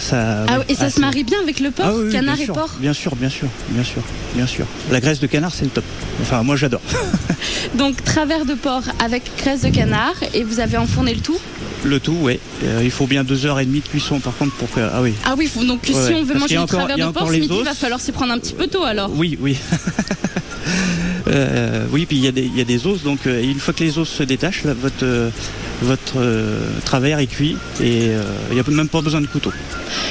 Ça. 0.00 0.44
Ah, 0.48 0.58
ouais. 0.58 0.64
Et 0.68 0.74
ça 0.74 0.84
Ah, 0.86 0.90
se 0.90 1.00
marie 1.00 1.24
bien 1.24 1.38
avec 1.42 1.60
le 1.60 1.70
porc, 1.70 1.86
Ah 1.88 1.94
oui, 1.96 2.04
oui, 2.06 2.12
canard 2.12 2.34
bien 2.36 2.42
et 2.42 2.46
sûr, 2.46 2.54
porc 2.54 2.70
Bien 2.78 2.92
sûr, 2.92 3.16
bien 3.16 3.30
sûr, 3.30 3.48
bien 3.70 3.84
sûr, 3.84 4.02
bien 4.34 4.46
sûr. 4.46 4.66
La 4.90 5.00
graisse 5.00 5.20
de 5.20 5.26
canard 5.26 5.52
c'est 5.54 5.64
le 5.64 5.70
top. 5.70 5.84
Enfin 6.20 6.42
moi 6.42 6.56
j'adore. 6.56 6.82
Donc 7.78 8.04
travers 8.04 8.44
de 8.44 8.54
porc 8.54 8.82
avec 9.02 9.22
graisse 9.38 9.62
de 9.62 9.70
canard 9.70 10.14
et 10.34 10.44
vous 10.44 10.60
avez 10.60 10.76
enfourné 10.76 11.14
le 11.14 11.20
tout 11.20 11.38
Le 11.84 11.98
tout, 11.98 12.12
ouais. 12.20 12.38
Euh, 12.64 12.80
il 12.84 12.90
faut 12.90 13.06
bien 13.06 13.24
deux 13.24 13.46
heures 13.46 13.60
et 13.60 13.64
demie 13.64 13.80
de 13.80 13.88
cuisson 13.88 14.20
par 14.20 14.36
contre 14.36 14.52
pour 14.56 14.70
que. 14.70 14.80
Ah 14.80 15.00
oui. 15.00 15.14
Ah 15.24 15.34
oui, 15.38 15.46
faut- 15.46 15.64
donc 15.64 15.80
si 15.84 15.92
Ouais, 15.94 16.14
on 16.14 16.22
veut 16.24 16.38
manger 16.38 16.58
encore- 16.58 16.80
travers 16.86 16.98
de 17.08 17.12
porc 17.12 17.28
ce 17.28 17.32
midi, 17.38 17.54
il 17.58 17.64
va 17.64 17.72
falloir 17.74 18.00
s'y 18.00 18.12
prendre 18.12 18.32
un 18.32 18.38
petit 18.38 18.52
peu 18.54 18.66
tôt 18.66 18.84
alors. 18.84 19.10
Oui, 19.14 19.38
oui. 19.40 19.56
Euh, 21.28 21.84
oui, 21.92 22.06
puis 22.06 22.16
il 22.16 22.24
y, 22.24 22.28
a 22.28 22.32
des- 22.32 22.42
il 22.44 22.56
y 22.56 22.60
a 22.60 22.64
des 22.64 22.86
os, 22.86 23.02
donc 23.02 23.20
euh, 23.26 23.42
une 23.42 23.58
fois 23.58 23.74
que 23.74 23.82
les 23.84 23.98
os 23.98 24.08
se 24.08 24.22
détachent, 24.22 24.64
là, 24.64 24.74
votre, 24.74 25.04
euh, 25.04 25.30
votre 25.82 26.14
euh, 26.16 26.58
travers 26.84 27.18
est 27.18 27.26
cuit 27.26 27.56
et 27.80 28.08
euh, 28.10 28.22
il 28.50 28.54
n'y 28.54 28.60
a 28.60 28.64
même 28.68 28.88
pas 28.88 29.00
besoin 29.00 29.20
de 29.20 29.26
couteau. 29.26 29.52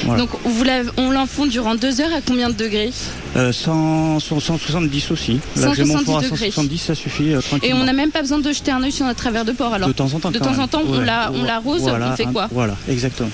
Voilà. 0.04 0.20
Donc 0.20 0.30
vous 0.44 0.64
on 0.96 1.10
l'enfonce 1.10 1.48
durant 1.50 1.74
deux 1.74 2.00
heures 2.00 2.12
à 2.14 2.20
combien 2.26 2.48
de 2.48 2.54
degrés? 2.54 2.90
Euh, 3.36 3.52
100, 3.52 4.20
170 4.20 5.10
aussi. 5.10 5.40
Là, 5.56 5.72
j'ai 5.74 5.84
mon 5.84 5.98
170 5.98 6.04
four 6.04 6.18
à 6.18 6.22
degrés. 6.22 6.50
170, 6.50 6.78
ça 6.78 6.94
suffit 6.94 7.32
Et 7.62 7.72
on 7.74 7.84
n'a 7.84 7.92
même 7.92 8.10
pas 8.10 8.20
besoin 8.22 8.38
de 8.38 8.52
jeter 8.52 8.70
un 8.70 8.82
œil 8.82 8.92
sur 8.92 9.06
notre 9.06 9.18
travers 9.20 9.44
de 9.44 9.52
porc 9.52 9.74
alors. 9.74 9.88
de 9.88 9.92
temps 9.92 10.12
en 10.14 10.18
temps. 10.20 10.30
de 10.30 10.38
temps 10.38 10.58
en 10.58 10.68
temps, 10.68 10.82
on 10.86 10.98
Ouais. 10.98 11.04
la- 11.04 11.30
on 11.34 11.42
l'arrose, 11.44 11.82
Voilà, 11.82 12.10
on 12.12 12.16
fait 12.16 12.24
quoi? 12.26 12.48
Voilà, 12.52 12.76
exactement. 12.88 13.30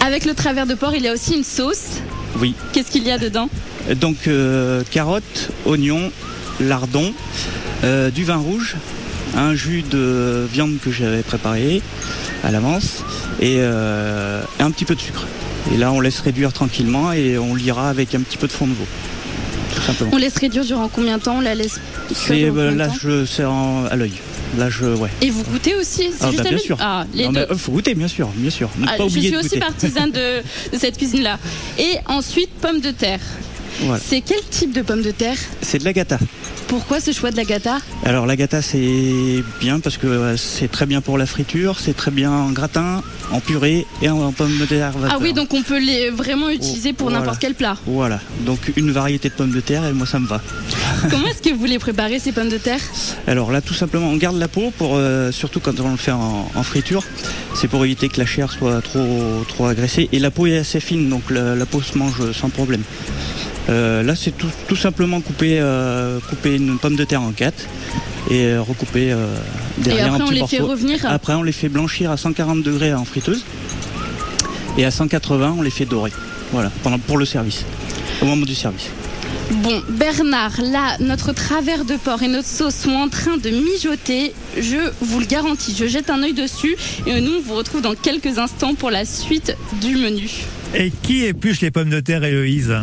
Avec 0.00 0.24
le 0.24 0.34
travers 0.34 0.66
de 0.66 0.74
porc, 0.74 0.92
il 0.94 1.02
y 1.02 1.08
a 1.08 1.12
aussi 1.12 1.34
une 1.34 1.44
sauce? 1.44 2.00
Oui. 2.38 2.54
Qu'est-ce 2.72 2.90
qu'il 2.90 3.04
y 3.04 3.10
a 3.10 3.18
dedans? 3.18 3.48
Donc 4.00 4.26
euh, 4.28 4.82
carottes, 4.90 5.48
oignons, 5.64 6.10
lardons, 6.60 7.12
euh, 7.84 8.10
du 8.10 8.24
vin 8.24 8.36
rouge, 8.36 8.76
un 9.36 9.54
jus 9.54 9.82
de 9.90 10.46
viande 10.52 10.76
que 10.82 10.90
j'avais 10.90 11.22
préparé 11.22 11.82
à 12.44 12.50
l'avance 12.50 13.02
et 13.40 13.56
euh, 13.58 14.42
un 14.60 14.70
petit 14.70 14.84
peu 14.84 14.94
de 14.94 15.00
sucre. 15.00 15.26
Et 15.72 15.76
là, 15.76 15.92
on 15.92 16.00
laisse 16.00 16.20
réduire 16.20 16.52
tranquillement 16.52 17.12
et 17.12 17.38
on 17.38 17.54
lira 17.54 17.88
avec 17.88 18.14
un 18.14 18.20
petit 18.20 18.36
peu 18.38 18.46
de 18.46 18.52
fond 18.52 18.66
de 18.66 18.72
veau. 18.72 18.86
Tout 19.74 19.82
simplement. 19.82 20.10
On 20.14 20.16
laisse 20.16 20.36
réduire 20.38 20.64
durant 20.64 20.88
combien 20.88 21.18
de 21.18 21.22
temps 21.22 21.36
On 21.38 21.40
la 21.40 21.54
laisse 21.54 21.80
C'est 22.14 22.44
euh, 22.44 22.74
là, 22.74 22.88
je 23.00 23.26
sers 23.26 23.50
à 23.50 23.96
l'œil. 23.96 24.12
Là, 24.56 24.70
je 24.70 24.84
ouais. 24.86 25.10
Et 25.20 25.28
vous 25.28 25.42
goûtez 25.42 25.74
aussi 25.74 26.08
Ah, 26.20 26.30
juste 26.30 26.42
bah, 26.44 26.48
bien 26.48 26.58
sûr. 26.58 26.76
Ah, 26.80 27.04
les 27.12 27.24
Non, 27.24 27.32
deux. 27.32 27.46
mais, 27.50 27.58
faut 27.58 27.72
goûter, 27.72 27.94
bien 27.94 28.06
sûr, 28.08 28.28
bien 28.36 28.48
sûr. 28.48 28.70
Ne 28.78 28.86
Ah, 28.88 28.96
pas 28.96 29.04
je 29.04 29.08
suis 29.18 29.30
de 29.32 29.36
aussi 29.38 29.48
goûter. 29.48 29.58
partisane 29.58 30.12
de, 30.12 30.38
de 30.72 30.78
cette 30.78 30.96
cuisine-là. 30.96 31.38
Et 31.78 31.96
ensuite, 32.06 32.50
pommes 32.60 32.80
de 32.80 32.92
terre. 32.92 33.18
Voilà. 33.80 34.00
C'est 34.04 34.20
quel 34.20 34.40
type 34.50 34.72
de 34.72 34.82
pommes 34.82 35.02
de 35.02 35.10
terre 35.10 35.36
C'est 35.62 35.78
de 35.78 35.84
la 35.84 35.92
gata. 35.92 36.18
Pourquoi 36.68 37.00
ce 37.00 37.12
choix 37.12 37.30
de 37.30 37.36
la 37.36 37.44
gata 37.44 37.78
Alors 38.04 38.26
la 38.26 38.34
gata 38.34 38.60
c'est 38.60 39.44
bien 39.60 39.78
parce 39.78 39.98
que 39.98 40.08
euh, 40.08 40.36
c'est 40.36 40.68
très 40.68 40.84
bien 40.84 41.00
pour 41.00 41.16
la 41.16 41.26
friture, 41.26 41.78
c'est 41.78 41.96
très 41.96 42.10
bien 42.10 42.32
en 42.32 42.50
gratin, 42.50 43.02
en 43.30 43.38
purée 43.38 43.86
et 44.02 44.08
en, 44.08 44.32
pommes 44.32 44.58
de 44.58 44.64
terre. 44.64 44.92
Ah 45.08 45.18
oui, 45.20 45.32
donc 45.32 45.54
on 45.54 45.62
peut 45.62 45.78
les 45.78 46.10
vraiment 46.10 46.50
utiliser 46.50 46.92
pour 46.92 47.08
voilà. 47.08 47.20
n'importe 47.20 47.40
quel 47.40 47.54
plat. 47.54 47.76
Voilà, 47.86 48.20
donc 48.40 48.58
une 48.76 48.90
variété 48.90 49.28
de 49.28 49.34
pommes 49.34 49.52
de 49.52 49.60
terre 49.60 49.84
et 49.86 49.92
moi 49.92 50.06
ça 50.06 50.18
me 50.18 50.26
va. 50.26 50.40
Comment 51.10 51.28
est-ce 51.28 51.42
que 51.42 51.54
vous 51.54 51.66
les 51.66 51.78
préparez 51.78 52.18
ces 52.18 52.32
pommes 52.32 52.48
de 52.48 52.58
terre 52.58 52.80
Alors 53.28 53.52
là 53.52 53.60
tout 53.60 53.74
simplement 53.74 54.08
on 54.08 54.16
garde 54.16 54.36
la 54.36 54.48
peau 54.48 54.72
pour 54.76 54.96
euh, 54.96 55.30
surtout 55.30 55.60
quand 55.60 55.78
on 55.78 55.92
le 55.92 55.96
fait 55.96 56.12
en, 56.12 56.50
en 56.52 56.62
friture, 56.64 57.04
c'est 57.54 57.68
pour 57.68 57.84
éviter 57.84 58.08
que 58.08 58.18
la 58.18 58.26
chair 58.26 58.50
soit 58.50 58.82
trop 58.82 59.44
trop 59.46 59.66
agressée 59.66 60.08
et 60.10 60.18
la 60.18 60.32
peau 60.32 60.46
est 60.46 60.58
assez 60.58 60.80
fine 60.80 61.08
donc 61.08 61.30
la, 61.30 61.54
la 61.54 61.66
peau 61.66 61.80
se 61.80 61.96
mange 61.96 62.32
sans 62.32 62.48
problème. 62.48 62.82
Euh, 63.68 64.02
là 64.02 64.14
c'est 64.14 64.30
tout, 64.36 64.50
tout 64.68 64.76
simplement 64.76 65.20
couper 65.20 65.58
euh, 65.60 66.20
couper 66.20 66.54
une 66.56 66.78
pomme 66.78 66.94
de 66.96 67.04
terre 67.04 67.22
en 67.22 67.32
quatre 67.32 67.64
et 68.30 68.46
euh, 68.46 68.62
recouper 68.62 69.12
euh, 69.12 69.26
Et 69.78 69.82
derrière 69.82 70.14
après 70.14 70.20
un 70.20 70.24
on 70.24 70.28
petit 70.28 70.34
les 70.34 70.40
morceau. 70.40 70.56
fait 70.56 70.62
revenir. 70.62 71.06
Après, 71.06 71.34
on 71.34 71.42
les 71.42 71.52
fait 71.52 71.68
blanchir 71.68 72.10
à 72.10 72.16
140 72.16 72.62
degrés 72.62 72.92
en 72.94 73.04
friteuse. 73.04 73.44
Et 74.78 74.84
à 74.84 74.90
180, 74.90 75.56
on 75.58 75.62
les 75.62 75.70
fait 75.70 75.84
dorer. 75.86 76.12
Voilà, 76.52 76.70
pendant, 76.82 76.98
pour 76.98 77.18
le 77.18 77.24
service. 77.24 77.64
Au 78.20 78.26
moment 78.26 78.44
du 78.44 78.54
service. 78.54 78.90
Bon, 79.50 79.80
Bernard, 79.88 80.60
là, 80.60 80.96
notre 81.00 81.32
travers 81.32 81.84
de 81.84 81.94
porc 81.96 82.22
et 82.22 82.28
notre 82.28 82.48
sauce 82.48 82.74
sont 82.74 82.92
en 82.94 83.08
train 83.08 83.36
de 83.36 83.50
mijoter. 83.50 84.32
Je 84.58 84.90
vous 85.00 85.20
le 85.20 85.26
garantis, 85.26 85.74
je 85.78 85.86
jette 85.86 86.10
un 86.10 86.22
œil 86.22 86.34
dessus 86.34 86.76
et 87.06 87.20
nous, 87.20 87.34
on 87.38 87.40
vous 87.42 87.54
retrouve 87.54 87.80
dans 87.80 87.94
quelques 87.94 88.38
instants 88.38 88.74
pour 88.74 88.90
la 88.90 89.04
suite 89.04 89.56
du 89.80 89.96
menu. 89.96 90.28
Et 90.74 90.90
qui 90.90 91.24
épluche 91.24 91.60
les 91.60 91.70
pommes 91.70 91.90
de 91.90 92.00
terre, 92.00 92.24
Héloïse? 92.24 92.74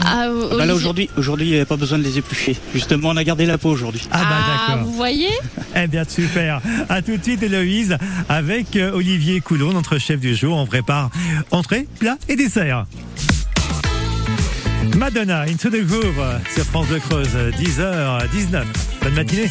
Ah, 0.00 0.26
Bah 0.28 0.32
Olivier- 0.50 0.66
là, 0.66 0.74
aujourd'hui, 0.74 1.10
aujourd'hui, 1.16 1.46
il 1.46 1.50
n'y 1.50 1.56
avait 1.56 1.64
pas 1.64 1.76
besoin 1.76 1.98
de 1.98 2.02
les 2.04 2.18
éplucher. 2.18 2.56
Justement, 2.74 3.10
on 3.10 3.16
a 3.16 3.24
gardé 3.24 3.46
la 3.46 3.58
peau 3.58 3.70
aujourd'hui. 3.70 4.02
Ah 4.10 4.18
bah 4.18 4.26
Ah, 4.30 4.68
d'accord. 4.70 4.84
vous 4.86 4.92
voyez 4.94 5.28
Eh 5.76 5.86
bien 5.86 6.04
super. 6.08 6.60
À 6.88 7.02
tout 7.02 7.16
de 7.16 7.22
suite 7.22 7.42
Héloïse 7.42 7.96
avec 8.28 8.76
euh, 8.76 8.92
Olivier 8.92 9.40
Coulon, 9.40 9.72
notre 9.72 9.98
chef 9.98 10.20
du 10.20 10.34
jour. 10.34 10.56
On 10.56 10.66
prépare 10.66 11.10
entrée, 11.50 11.86
plat 11.98 12.16
et 12.28 12.36
dessert. 12.36 12.86
Madonna, 14.96 15.40
Into 15.42 15.70
the 15.70 15.84
Groove 15.84 16.22
sur 16.54 16.64
France 16.64 16.88
de 16.88 16.98
Creuse, 16.98 17.28
10h19. 17.58 18.62
Bonne 19.02 19.14
matinée. 19.14 19.50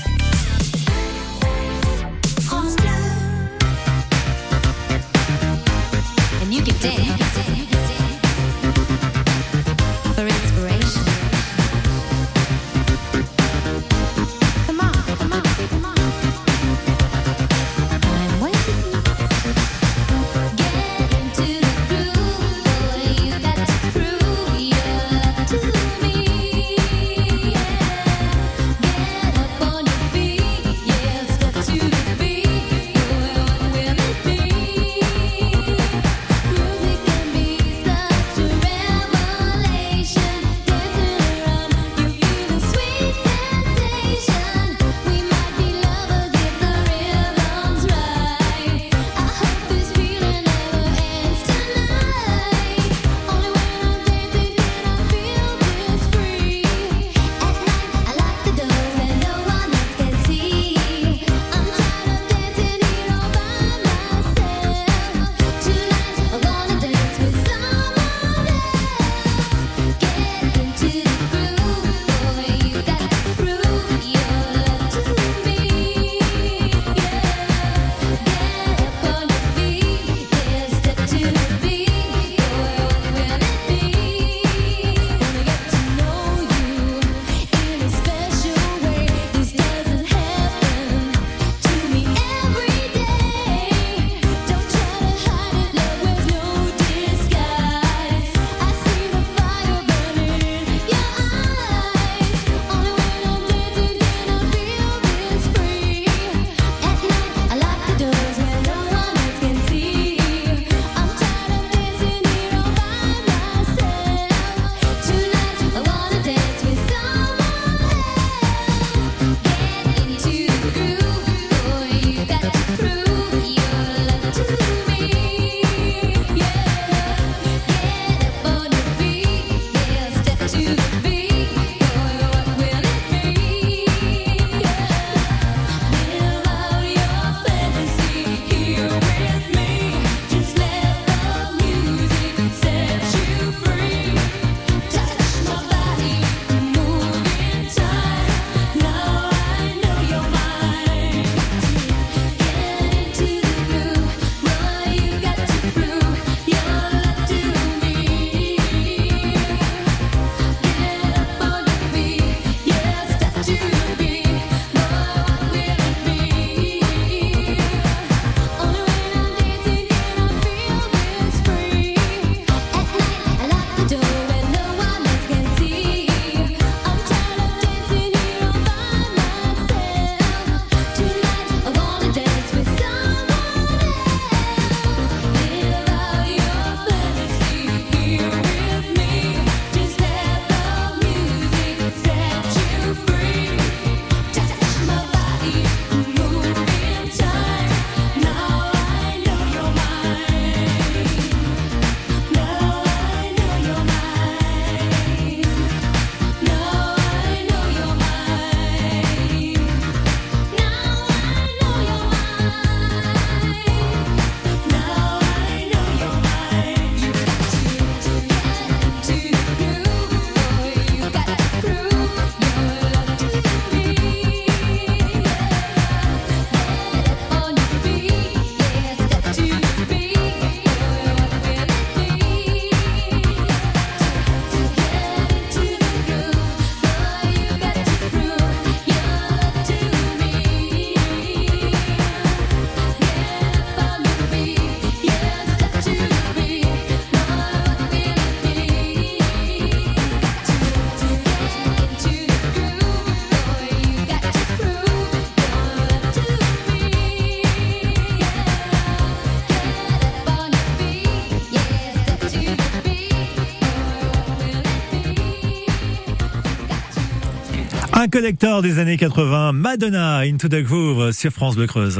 Collector 268.13 268.61
des 268.61 268.77
années 268.77 268.95
80, 268.95 269.53
Madonna, 269.53 270.17
Into 270.19 270.47
the 270.47 270.61
Groove 270.61 271.11
sur 271.13 271.31
France 271.31 271.55
Bleu 271.55 271.65
Creuse. 271.65 271.99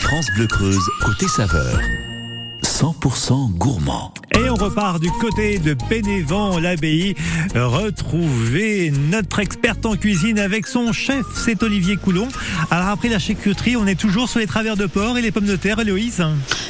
France 0.00 0.26
Bleu 0.34 0.48
Creuse, 0.48 0.82
côté 1.00 1.28
saveur. 1.28 1.78
100% 2.64 3.52
gourmand. 3.52 4.12
Et 4.36 4.50
on 4.50 4.56
repart 4.56 5.00
du 5.00 5.10
côté 5.20 5.60
de 5.60 5.76
Bénévent, 5.88 6.58
l'abbaye, 6.58 7.14
retrouver 7.54 8.92
notre 9.12 9.38
experte 9.38 9.86
en 9.86 9.94
cuisine 9.94 10.40
avec 10.40 10.66
son 10.66 10.92
chef, 10.92 11.24
c'est 11.36 11.62
Olivier 11.62 11.96
Coulon. 11.96 12.26
Alors 12.72 12.88
après 12.88 13.08
la 13.08 13.20
charcuterie, 13.20 13.76
on 13.76 13.86
est 13.86 13.94
toujours 13.94 14.28
sur 14.28 14.40
les 14.40 14.48
travers 14.48 14.76
de 14.76 14.86
porc 14.86 15.18
et 15.18 15.22
les 15.22 15.30
pommes 15.30 15.46
de 15.46 15.54
terre, 15.54 15.78
Héloïse 15.78 16.20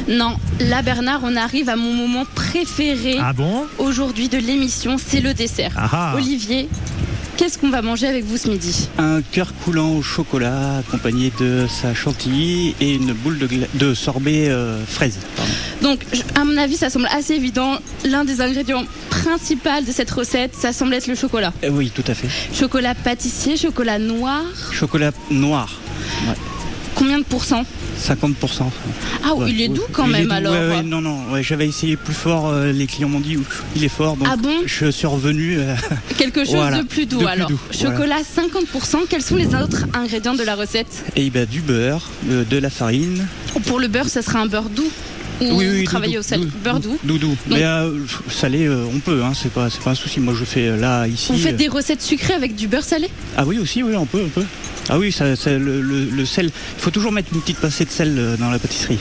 Non, 0.08 0.36
là 0.60 0.82
Bernard, 0.82 1.20
on 1.22 1.36
arrive 1.36 1.70
à 1.70 1.76
mon 1.76 1.94
moment 1.94 2.24
préféré 2.34 3.16
Ah 3.18 3.32
bon? 3.32 3.64
aujourd'hui 3.78 4.28
de 4.28 4.36
l'émission, 4.36 4.96
c'est 4.98 5.22
le 5.22 5.32
dessert. 5.32 5.72
Ah 5.74 5.88
ah. 5.90 6.12
Olivier, 6.16 6.68
qu'est-ce 7.36 7.58
qu'on 7.58 7.70
va 7.70 7.82
manger 7.82 8.06
avec 8.06 8.24
vous 8.24 8.36
ce 8.36 8.48
midi 8.48 8.88
Un 8.98 9.22
cœur 9.22 9.52
coulant 9.64 9.92
au 9.92 10.02
chocolat 10.02 10.78
accompagné 10.78 11.32
de 11.38 11.66
sa 11.68 11.94
chantilly 11.94 12.74
et 12.80 12.94
une 12.94 13.12
boule 13.12 13.38
de, 13.74 13.94
sorbet 13.94 14.48
euh, 14.48 14.84
fraise. 14.84 15.18
pardon. 15.36 15.52
Donc, 15.82 16.00
à 16.34 16.44
mon 16.44 16.56
avis, 16.56 16.76
ça 16.76 16.90
semble 16.90 17.06
assez 17.06 17.34
évident. 17.34 17.78
L'un 18.04 18.24
des 18.24 18.40
ingrédients 18.40 18.84
principaux 19.10 19.82
de 19.86 19.92
cette 19.92 20.10
recette, 20.10 20.54
ça 20.54 20.72
semble 20.72 20.94
être 20.94 21.06
le 21.06 21.14
chocolat. 21.14 21.52
Euh, 21.62 21.70
oui, 21.70 21.90
tout 21.94 22.04
à 22.06 22.14
fait. 22.14 22.28
Chocolat 22.54 22.94
pâtissier, 22.94 23.56
chocolat 23.56 23.98
noir. 23.98 24.42
Chocolat 24.72 25.12
noir, 25.30 25.80
Combien 26.94 27.18
de 27.18 27.24
pourcents 27.24 27.64
50%. 27.98 28.70
Ah, 29.24 29.34
Ouais. 29.34 29.50
il 29.50 29.60
est 29.62 29.68
doux 29.68 29.82
quand 29.92 30.06
même 30.06 30.26
doux, 30.26 30.32
alors. 30.32 30.52
ouais, 30.52 30.68
ouais, 30.68 30.82
non, 30.82 31.00
non, 31.00 31.30
ouais, 31.32 31.42
j'avais 31.42 31.66
essayé 31.66 31.96
plus 31.96 32.14
fort, 32.14 32.48
euh, 32.48 32.72
les 32.72 32.86
clients 32.86 33.08
m'ont 33.08 33.20
dit 33.20 33.38
il 33.76 33.84
est 33.84 33.88
fort, 33.88 34.16
donc 34.16 34.28
Ah 34.30 34.36
bon? 34.36 34.54
je 34.66 34.90
suis 34.90 35.06
revenu. 35.06 35.56
euh, 35.58 35.74
Quelque 36.18 36.44
chose 36.44 36.54
Voilà, 36.56 36.82
de 36.82 36.86
plus 36.86 37.06
doux 37.06 37.18
de 37.18 37.24
plus 37.24 37.32
alors. 37.32 37.48
doux, 37.48 37.58
Chocolat 37.72 38.18
50%. 38.20 39.06
Quels 39.08 39.22
sont 39.22 39.36
les 39.36 39.54
autres 39.54 39.86
ingrédients 39.94 40.34
de 40.34 40.42
la 40.42 40.54
recette? 40.54 41.04
Et 41.16 41.30
ben, 41.30 41.46
du 41.46 41.60
beurre, 41.60 42.08
euh, 42.30 42.44
de 42.44 42.58
la 42.58 42.70
farine. 42.70 43.26
Pour 43.66 43.78
le 43.80 43.88
beurre, 43.88 44.08
ça 44.08 44.22
sera 44.22 44.40
un 44.40 44.46
beurre 44.46 44.68
doux 44.70 44.90
Ou 45.40 45.60
vous 45.60 45.84
travaillez 45.84 46.14
doudou, 46.14 46.20
au 46.20 46.28
sel 46.28 46.40
doudou, 46.40 46.52
Beurre 46.62 46.80
doux. 46.80 46.98
Doudou. 47.04 47.36
Mais 47.48 47.64
euh, 47.64 47.90
salé, 48.30 48.66
euh, 48.66 48.84
on 48.94 48.98
peut, 49.00 49.22
hein, 49.24 49.32
c'est 49.34 49.52
pas, 49.52 49.68
c'est 49.70 49.82
pas 49.82 49.90
un 49.90 49.94
souci. 49.94 50.20
Moi, 50.20 50.34
je 50.38 50.44
fais 50.44 50.68
euh, 50.68 50.76
là, 50.76 51.06
ici. 51.06 51.32
Vous 51.32 51.38
faites 51.38 51.56
des 51.56 51.68
recettes 51.68 52.02
sucrées 52.02 52.34
avec 52.34 52.54
du 52.54 52.68
beurre 52.68 52.84
salé? 52.84 53.08
Ah 53.36 53.44
oui, 53.46 53.58
aussi, 53.58 53.82
oui, 53.82 53.94
on 53.96 54.06
peut, 54.06 54.22
on 54.24 54.28
peut. 54.28 54.44
Ah 54.88 54.98
oui, 54.98 55.10
ça, 55.12 55.34
ça- 55.36 55.50
le, 55.58 55.80
le- 55.80 56.04
le 56.04 56.24
sel. 56.26 56.46
Il 56.78 56.80
faut 56.82 56.90
toujours 56.90 57.10
mettre 57.12 57.30
une 57.34 57.40
petite 57.40 57.58
pincée 57.58 57.84
de 57.84 57.90
sel 57.90 58.36
dans 58.38 58.50
la 58.50 58.58
pâtisserie. 58.58 58.98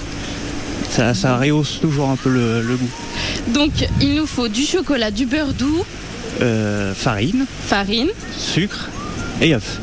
Ça, 0.90 1.14
ça 1.14 1.38
rehausse 1.38 1.80
toujours 1.82 2.10
un 2.10 2.16
peu 2.16 2.30
le, 2.30 2.62
le 2.62 2.76
goût. 2.76 2.90
Donc, 3.54 3.72
il 4.02 4.16
nous 4.16 4.28
faut 4.28 4.48
du 4.48 4.64
chocolat, 4.64 5.12
du 5.12 5.26
beurre 5.26 5.54
doux, 5.54 5.84
Euh, 6.42 6.94
farine, 6.96 7.46
farine. 7.68 8.10
sucre 8.38 8.90
et 9.42 9.54
œuf. 9.54 9.80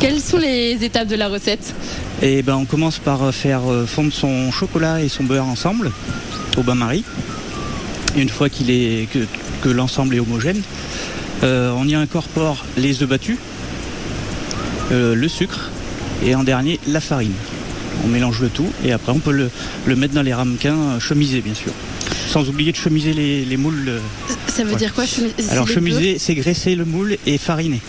Quelles 0.00 0.20
sont 0.20 0.38
les 0.38 0.78
étapes 0.84 1.08
de 1.08 1.16
la 1.16 1.28
recette 1.28 1.74
Et 2.22 2.42
ben, 2.42 2.54
on 2.56 2.64
commence 2.64 2.98
par 2.98 3.34
faire 3.34 3.62
euh, 3.70 3.84
fondre 3.86 4.12
son 4.12 4.50
chocolat 4.52 5.02
et 5.02 5.08
son 5.08 5.24
beurre 5.24 5.46
ensemble 5.46 5.90
au 6.56 6.62
bain-marie. 6.62 7.04
Une 8.16 8.28
fois 8.28 8.48
qu'il 8.48 8.70
est 8.70 9.08
que, 9.12 9.18
que 9.62 9.68
l'ensemble 9.68 10.14
est 10.14 10.20
homogène, 10.20 10.60
euh, 11.42 11.72
on 11.76 11.86
y 11.86 11.94
incorpore 11.94 12.64
les 12.76 13.02
œufs 13.02 13.08
battus, 13.08 13.38
euh, 14.92 15.14
le 15.14 15.28
sucre 15.28 15.70
et 16.24 16.34
en 16.34 16.44
dernier 16.44 16.78
la 16.86 17.00
farine. 17.00 17.32
On 18.04 18.08
mélange 18.08 18.40
le 18.40 18.48
tout 18.48 18.68
et 18.84 18.92
après 18.92 19.10
on 19.12 19.18
peut 19.18 19.32
le, 19.32 19.50
le 19.86 19.96
mettre 19.96 20.14
dans 20.14 20.22
les 20.22 20.32
ramequins 20.34 20.76
euh, 20.76 21.00
chemisés 21.00 21.40
bien 21.40 21.54
sûr. 21.54 21.72
Sans 22.28 22.48
oublier 22.48 22.70
de 22.72 22.76
chemiser 22.76 23.12
les, 23.14 23.44
les 23.44 23.56
moules. 23.56 23.84
euh. 23.88 23.98
Ça 24.46 24.62
veut 24.62 24.72
Ouais. 24.72 24.76
dire 24.76 24.94
quoi 24.94 25.06
chemise- 25.06 25.32
c'est 25.38 25.50
Alors 25.50 25.66
chemiser, 25.66 26.18
c'est 26.18 26.34
graisser 26.34 26.74
le 26.76 26.84
moule 26.84 27.16
et 27.26 27.36
fariner. 27.38 27.80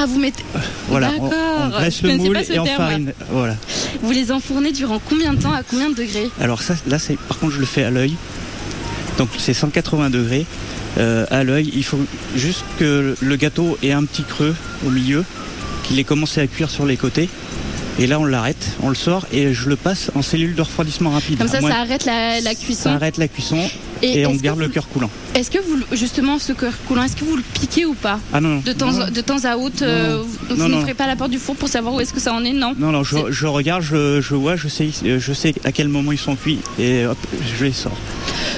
Ah, 0.00 0.06
vous 0.06 0.20
mettez. 0.20 0.44
Voilà, 0.88 1.10
on, 1.18 1.28
le 1.28 2.16
moule 2.16 2.38
et 2.38 2.58
on 2.60 2.64
farine. 2.66 3.12
Voilà. 3.30 3.56
Vous 4.00 4.12
les 4.12 4.30
enfournez 4.30 4.70
durant 4.70 5.00
combien 5.00 5.34
de 5.34 5.42
temps 5.42 5.52
À 5.52 5.64
combien 5.64 5.90
de 5.90 5.96
degrés 5.96 6.30
Alors 6.40 6.62
ça, 6.62 6.74
là, 6.86 7.00
c'est 7.00 7.18
par 7.18 7.38
contre, 7.38 7.54
je 7.54 7.58
le 7.60 7.66
fais 7.66 7.82
à 7.82 7.90
l'œil. 7.90 8.14
Donc 9.18 9.28
c'est 9.38 9.54
180 9.54 10.10
degrés 10.10 10.46
euh, 10.98 11.26
à 11.32 11.42
l'œil. 11.42 11.72
Il 11.74 11.84
faut 11.84 11.98
juste 12.36 12.64
que 12.78 13.16
le 13.20 13.36
gâteau 13.36 13.76
ait 13.82 13.90
un 13.90 14.04
petit 14.04 14.22
creux 14.22 14.54
au 14.86 14.90
milieu, 14.90 15.24
qu'il 15.82 15.98
ait 15.98 16.04
commencé 16.04 16.40
à 16.40 16.46
cuire 16.46 16.70
sur 16.70 16.86
les 16.86 16.96
côtés. 16.96 17.28
Et 17.98 18.06
là, 18.06 18.20
on 18.20 18.24
l'arrête, 18.24 18.76
on 18.80 18.90
le 18.90 18.94
sort 18.94 19.26
et 19.32 19.52
je 19.52 19.68
le 19.68 19.74
passe 19.74 20.12
en 20.14 20.22
cellule 20.22 20.54
de 20.54 20.62
refroidissement 20.62 21.10
rapide. 21.10 21.38
Comme 21.38 21.48
ça, 21.48 21.60
ça 21.60 21.80
arrête 21.80 22.04
la, 22.04 22.40
la 22.40 22.50
ça 22.50 22.54
cuisson. 22.54 22.90
arrête 22.90 23.16
la 23.16 23.26
cuisson 23.26 23.68
et, 24.02 24.26
on 24.26 24.34
garde 24.34 24.58
le 24.58 24.68
cœur 24.68 24.88
coulant. 24.88 25.10
Est-ce 25.34 25.50
que 25.50 25.58
vous, 25.58 25.96
justement, 25.96 26.38
ce 26.38 26.52
cœur 26.52 26.72
coulant, 26.86 27.02
est-ce 27.02 27.16
que 27.16 27.24
vous 27.24 27.36
le 27.36 27.42
piquez 27.42 27.84
ou 27.84 27.94
pas 27.94 28.20
Ah 28.32 28.40
non, 28.40 28.48
non. 28.56 28.62
de 28.64 28.72
temps, 28.72 28.92
non, 28.92 29.10
de 29.10 29.20
temps 29.20 29.44
à 29.44 29.56
autre, 29.56 29.82
euh, 29.82 30.22
vous 30.50 30.68
n'ouvrez 30.68 30.94
pas 30.94 31.06
la 31.06 31.16
porte 31.16 31.30
du 31.30 31.38
four 31.38 31.56
pour 31.56 31.68
savoir 31.68 31.94
où 31.94 32.00
est-ce 32.00 32.12
que 32.12 32.20
ça 32.20 32.32
en 32.32 32.44
est 32.44 32.52
Non 32.52 32.74
non, 32.78 32.92
non, 32.92 33.02
je, 33.02 33.30
je 33.30 33.46
regarde, 33.46 33.82
je, 33.82 34.20
je 34.20 34.34
vois, 34.34 34.56
je 34.56 34.68
sais, 34.68 34.90
je 35.02 35.32
sais 35.32 35.54
à 35.64 35.72
quel 35.72 35.88
moment 35.88 36.12
ils 36.12 36.18
sont 36.18 36.36
cuits 36.36 36.58
et 36.78 37.06
hop, 37.06 37.18
je 37.58 37.64
les 37.64 37.72
sors. 37.72 37.96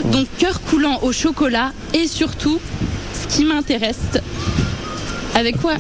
Donc, 0.07 0.26
cœur 0.38 0.61
coulant 0.62 1.00
au 1.03 1.12
chocolat 1.12 1.72
et 1.94 2.07
surtout, 2.07 2.61
ce 3.14 3.35
qui 3.35 3.44
m'intéresse, 3.44 3.98
avec 5.35 5.61
quoi 5.61 5.74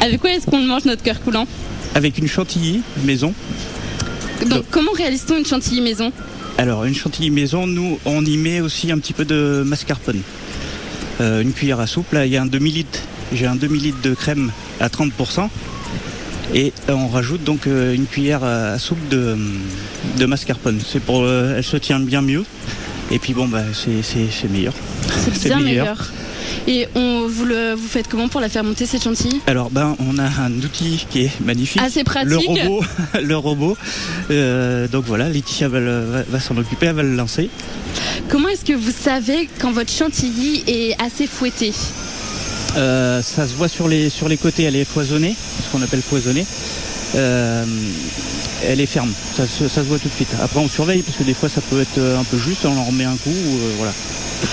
Avec 0.00 0.20
quoi 0.20 0.30
est-ce 0.30 0.46
qu'on 0.46 0.60
mange 0.60 0.84
notre 0.84 1.02
cœur 1.02 1.20
coulant? 1.22 1.46
Avec 1.94 2.18
une 2.18 2.28
chantilly 2.28 2.82
maison. 3.04 3.32
Donc, 4.46 4.64
comment 4.70 4.92
réalise-t-on 4.92 5.38
une 5.38 5.46
chantilly 5.46 5.80
maison? 5.80 6.12
Alors, 6.58 6.84
une 6.84 6.94
chantilly 6.94 7.30
maison, 7.30 7.66
nous, 7.66 7.98
on 8.06 8.24
y 8.24 8.36
met 8.38 8.60
aussi 8.60 8.90
un 8.90 8.98
petit 8.98 9.12
peu 9.12 9.24
de 9.24 9.62
mascarpone. 9.66 10.20
Euh, 11.20 11.42
une 11.42 11.52
cuillère 11.52 11.80
à 11.80 11.86
soupe, 11.86 12.12
là, 12.12 12.24
il 12.26 12.32
y 12.32 12.36
a 12.36 12.42
un 12.42 12.46
demi-litre. 12.46 13.00
J'ai 13.32 13.46
un 13.46 13.56
demi-litre 13.56 13.98
de 14.02 14.14
crème 14.14 14.52
à 14.80 14.88
30%. 14.88 15.48
Et 16.54 16.72
euh, 16.88 16.92
on 16.92 17.08
rajoute 17.08 17.42
donc 17.44 17.66
euh, 17.66 17.92
une 17.94 18.06
cuillère 18.06 18.42
à, 18.44 18.78
soupe 18.78 19.08
de, 19.10 19.36
de 20.18 20.26
mascarpone. 20.26 20.80
C'est 20.86 21.00
pour, 21.02 21.28
elle 21.28 21.64
se 21.64 21.76
tient 21.76 22.00
bien 22.00 22.22
mieux. 22.22 22.44
Et 23.10 23.18
puis 23.18 23.34
bon, 23.34 23.48
bah, 23.48 23.62
c'est- 23.74 24.48
meilleur. 24.48 24.74
C'est 25.24 25.34
C'est 25.38 25.48
bien 25.48 25.60
meilleur. 25.60 25.84
meilleur. 25.84 26.12
Et 26.68 26.88
on, 26.94 27.26
vous, 27.28 27.44
le, 27.44 27.74
vous 27.74 27.86
faites 27.88 28.08
comment 28.08 28.28
pour 28.28 28.40
la 28.40 28.48
faire 28.48 28.64
monter 28.64 28.86
cette 28.86 29.02
chantilly 29.04 29.40
Alors, 29.46 29.70
ben, 29.70 29.96
on 29.98 30.18
a 30.18 30.24
un 30.44 30.52
outil 30.52 31.06
qui 31.10 31.22
est 31.22 31.40
magnifique. 31.44 31.80
Assez 31.82 32.04
pratique. 32.04 32.28
Le 32.30 32.36
robot. 32.38 32.84
le 33.22 33.36
robot. 33.36 33.76
Euh, 34.30 34.88
donc 34.88 35.04
voilà, 35.06 35.28
Laetitia 35.28 35.68
va, 35.68 35.80
le- 35.80 36.04
va- 36.04 36.22
va 36.28 36.40
s'en 36.40 36.56
occuper, 36.56 36.86
elle 36.86 36.94
va 36.96 37.02
le 37.02 37.14
lancer. 37.14 37.48
Comment 38.28 38.48
est-ce 38.48 38.64
que 38.64 38.72
vous 38.72 38.90
savez 38.92 39.48
quand 39.60 39.72
votre 39.72 39.92
chantilly 39.92 40.64
est 40.66 40.94
assez 41.02 41.26
fouettée 41.26 41.72
Euh, 42.76 43.22
ça 43.22 43.46
se 43.46 43.54
voit 43.54 43.68
sur 43.68 43.88
les, 43.88 44.10
sur 44.10 44.28
les 44.28 44.36
côtés, 44.36 44.64
elle 44.64 44.76
est 44.76 44.84
foisonnée, 44.84 45.34
ce 45.64 45.70
qu'on 45.72 45.82
appelle 45.82 46.02
foisonnée. 46.02 46.44
Euh, 47.14 47.64
elle 48.64 48.80
est 48.80 48.86
ferme, 48.86 49.12
ça, 49.36 49.46
se- 49.46 49.68
ça 49.68 49.82
se 49.82 49.86
voit 49.88 49.98
tout 49.98 50.08
de 50.08 50.14
suite. 50.14 50.28
Après 50.42 50.58
on 50.60 50.68
surveille 50.68 51.02
parce 51.02 51.16
que 51.16 51.22
des 51.22 51.34
fois 51.34 51.48
ça 51.48 51.60
peut 51.60 51.80
être 51.80 51.98
un 52.18 52.24
peu 52.24 52.36
juste, 52.38 52.64
on 52.64 52.76
en 52.76 52.84
remet 52.84 53.04
un 53.04 53.16
coup, 53.16 53.30
ou, 53.30 53.56
euh, 53.56 53.72
voilà. 53.78 53.92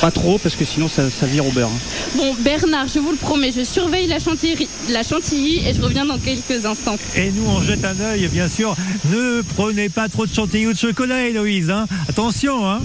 Pas 0.01 0.11
trop 0.11 0.37
parce 0.37 0.55
que 0.55 0.65
sinon 0.65 0.87
ça, 0.87 1.09
ça 1.09 1.25
vire 1.25 1.45
au 1.45 1.51
beurre. 1.51 1.69
hein. 1.69 1.79
Bon, 2.17 2.35
Bernard, 2.39 2.87
je 2.93 2.99
vous 2.99 3.11
le 3.11 3.17
promets, 3.17 3.51
je 3.55 3.63
surveille 3.63 4.07
la 4.07 4.19
chantilly, 4.19 4.67
la 4.89 5.03
chantilly 5.03 5.65
et 5.67 5.73
je 5.73 5.81
reviens 5.81 6.05
dans 6.05 6.17
quelques 6.17 6.65
instants. 6.65 6.97
Et 7.15 7.31
nous, 7.31 7.45
on 7.47 7.61
jette 7.61 7.83
un 7.85 7.99
œil, 8.01 8.27
bien 8.27 8.47
sûr. 8.47 8.75
Ne 9.11 9.41
prenez 9.55 9.89
pas 9.89 10.09
trop 10.09 10.25
de 10.25 10.33
chantilly 10.33 10.67
ou 10.67 10.73
de 10.73 10.77
chocolat, 10.77 11.25
Héloïse. 11.27 11.69
Hein. 11.69 11.85
Attention, 12.09 12.67
hein. 12.69 12.81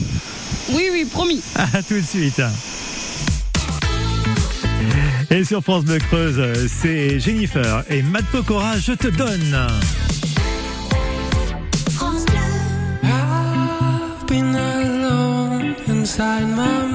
Oui, 0.71 0.85
oui, 0.93 1.05
promis. 1.11 1.41
À 1.57 1.83
tout 1.83 1.95
de 2.01 2.07
suite. 2.07 2.41
Et 5.31 5.45
sur 5.45 5.63
France 5.63 5.85
Bleu 5.85 5.99
Creuse, 5.99 6.41
c'est 6.83 7.21
Jennifer 7.21 7.85
et 7.91 8.03
Matt 8.03 8.25
Pokora, 8.33 8.79
je 8.79 8.93
te 8.93 9.09
donne. 9.09 9.57
I've 13.03 14.27
been 14.27 14.55
alone 14.55 15.77
inside 15.89 16.47
my 16.49 16.88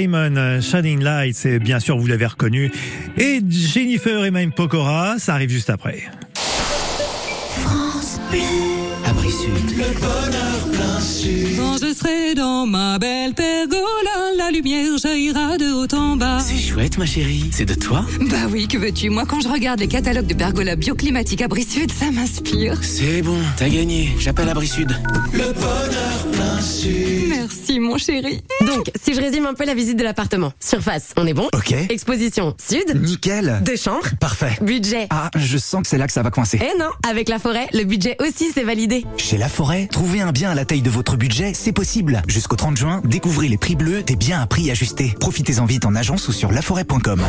Simon, 0.00 0.62
Shining 0.62 1.02
Lights, 1.02 1.44
et 1.44 1.58
bien 1.58 1.78
sûr 1.78 1.98
vous 1.98 2.06
l'avez 2.06 2.24
reconnu. 2.24 2.72
Et 3.18 3.42
Jennifer 3.50 4.24
et 4.24 4.30
même 4.30 4.50
Pokora, 4.50 5.18
ça 5.18 5.34
arrive 5.34 5.50
juste 5.50 5.68
après. 5.68 6.04
Serai 12.00 12.34
dans 12.34 12.66
ma 12.66 12.98
belle 12.98 13.34
pergola, 13.34 14.32
la 14.36 14.50
lumière 14.50 14.96
jaillira 14.98 15.58
de 15.58 15.66
haut 15.72 15.94
en 15.94 16.16
bas. 16.16 16.40
C'est 16.40 16.56
chouette, 16.56 16.96
ma 16.98 17.04
chérie. 17.06 17.44
C'est 17.52 17.64
de 17.66 17.74
toi 17.74 18.04
Bah 18.20 18.46
oui, 18.50 18.66
que 18.68 18.78
veux-tu? 18.78 19.10
Moi, 19.10 19.24
quand 19.26 19.40
je 19.40 19.48
regarde 19.48 19.80
les 19.80 19.88
catalogues 19.88 20.26
de 20.26 20.34
pergola 20.34 20.76
bioclimatiques 20.76 21.42
Abri 21.42 21.64
Sud, 21.64 21.92
ça 21.92 22.10
m'inspire. 22.10 22.78
C'est 22.82 23.22
bon, 23.22 23.38
t'as 23.56 23.68
gagné. 23.68 24.14
J'appelle 24.18 24.48
Abri 24.48 24.66
Sud. 24.68 24.96
Merci, 27.28 27.80
mon 27.80 27.98
chéri. 27.98 28.42
Donc, 28.66 28.90
si 29.02 29.14
je 29.14 29.20
résume 29.20 29.46
un 29.46 29.54
peu 29.54 29.64
la 29.66 29.74
visite 29.74 29.98
de 29.98 30.02
l'appartement. 30.04 30.52
Surface, 30.60 31.12
on 31.16 31.26
est 31.26 31.34
bon 31.34 31.48
Ok. 31.54 31.72
Exposition, 31.90 32.54
sud. 32.58 33.00
Nickel. 33.00 33.60
Deux 33.64 33.76
chambres. 33.76 34.08
Parfait. 34.20 34.56
Budget. 34.62 35.06
Ah, 35.10 35.30
je 35.36 35.58
sens 35.58 35.82
que 35.82 35.88
c'est 35.88 35.98
là 35.98 36.06
que 36.06 36.12
ça 36.12 36.22
va 36.22 36.30
coincer. 36.30 36.60
Eh 36.62 36.78
non, 36.78 36.88
avec 37.08 37.28
la 37.28 37.38
forêt, 37.38 37.66
le 37.72 37.84
budget 37.84 38.16
aussi 38.20 38.50
c'est 38.54 38.64
validé. 38.64 39.04
Chez 39.16 39.36
La 39.38 39.48
Forêt, 39.48 39.88
trouver 39.90 40.20
un 40.20 40.32
bien 40.32 40.50
à 40.50 40.54
la 40.54 40.64
taille 40.64 40.82
de 40.82 40.90
votre 40.90 41.16
budget, 41.16 41.52
c'est 41.54 41.72
possible. 41.72 41.89
Jusqu'au 42.28 42.54
30 42.54 42.76
juin, 42.76 43.00
découvrez 43.04 43.48
les 43.48 43.58
prix 43.58 43.74
bleus 43.74 44.02
des 44.02 44.14
biens 44.14 44.40
à 44.40 44.46
prix 44.46 44.70
ajustés. 44.70 45.16
Profitez-en 45.18 45.64
vite 45.64 45.84
en 45.84 45.94
agence 45.96 46.28
ou 46.28 46.32
sur 46.32 46.52
laforêt.com. 46.52 47.20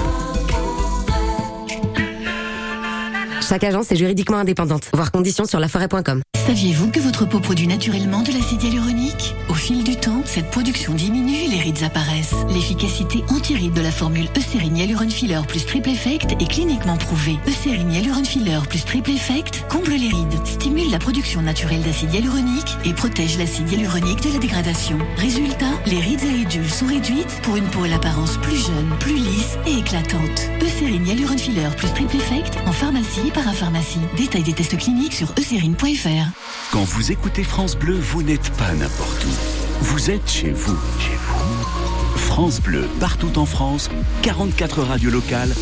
Chaque 3.41 3.63
agence 3.63 3.91
est 3.91 3.95
juridiquement 3.95 4.37
indépendante. 4.37 4.83
Voir 4.93 5.11
conditions 5.11 5.45
sur 5.45 5.59
laforêt.com. 5.59 6.21
Saviez-vous 6.45 6.89
que 6.89 6.99
votre 6.99 7.25
peau 7.25 7.39
produit 7.39 7.67
naturellement 7.67 8.23
de 8.23 8.31
l'acide 8.31 8.63
hyaluronique? 8.63 9.35
Au 9.47 9.53
fil 9.53 9.83
du 9.83 9.95
temps, 9.95 10.23
cette 10.25 10.49
production 10.49 10.93
diminue, 10.93 11.47
les 11.47 11.59
rides 11.59 11.83
apparaissent. 11.83 12.33
L'efficacité 12.49 13.23
anti-rides 13.29 13.73
de 13.73 13.81
la 13.81 13.91
formule 13.91 14.27
Eucérine 14.35 14.75
Hyaluron 14.75 15.09
Filler 15.09 15.41
plus 15.47 15.65
Triple 15.65 15.91
Effect 15.91 16.31
est 16.31 16.49
cliniquement 16.49 16.97
prouvée. 16.97 17.37
Eucérine 17.47 17.93
Hyaluron 17.93 18.23
Filler 18.23 18.59
plus 18.67 18.83
Triple 18.83 19.11
Effect 19.11 19.65
comble 19.69 19.91
les 19.91 20.07
rides, 20.09 20.45
stimule 20.45 20.89
la 20.89 20.97
production 20.97 21.43
naturelle 21.43 21.83
d'acide 21.83 22.13
hyaluronique 22.13 22.75
et 22.85 22.93
protège 22.93 23.37
l'acide 23.37 23.71
hyaluronique 23.71 24.23
de 24.23 24.33
la 24.33 24.39
dégradation. 24.39 24.97
Résultat, 25.17 25.71
les 25.85 25.99
rides 25.99 26.23
et 26.23 26.33
ridules 26.33 26.69
sont 26.69 26.87
réduites 26.87 27.39
pour 27.43 27.55
une 27.55 27.67
peau 27.67 27.83
à 27.83 27.87
l'apparence 27.87 28.37
plus 28.37 28.57
jeune, 28.57 28.89
plus 28.99 29.15
lisse 29.15 29.57
et 29.67 29.77
éclatante. 29.77 30.49
Eucérine 30.61 31.07
Hyaluron 31.07 31.37
Filler 31.37 31.69
plus 31.77 31.89
Triple 31.93 32.15
Effect 32.15 32.57
en 32.65 32.71
pharmacie 32.71 33.27
et 33.27 33.31
parapharmacie. 33.31 33.99
Détail 34.17 34.41
des 34.41 34.53
tests 34.53 34.77
cliniques 34.77 35.13
sur 35.13 35.31
eucérine.fr. 35.37 36.30
Quand 36.71 36.83
vous 36.83 37.11
écoutez 37.11 37.43
France 37.43 37.75
Bleu, 37.75 37.97
vous 37.99 38.23
n'êtes 38.23 38.49
pas 38.57 38.71
n'importe 38.73 39.25
où. 39.25 39.83
Vous 39.83 40.11
êtes 40.11 40.29
chez 40.29 40.51
vous. 40.51 40.77
Chez 40.99 41.15
vous. 41.27 42.17
France 42.17 42.61
Bleu, 42.61 42.87
partout 42.99 43.37
en 43.37 43.45
France, 43.45 43.89
44 44.21 44.83
radios 44.83 45.11
locales, 45.11 45.53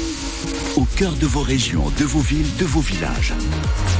au 0.80 0.88
cœur 0.96 1.12
de 1.16 1.26
vos 1.26 1.42
régions, 1.42 1.92
de 2.00 2.06
vos 2.06 2.22
villes, 2.22 2.56
de 2.58 2.64
vos 2.64 2.80
villages. 2.80 3.34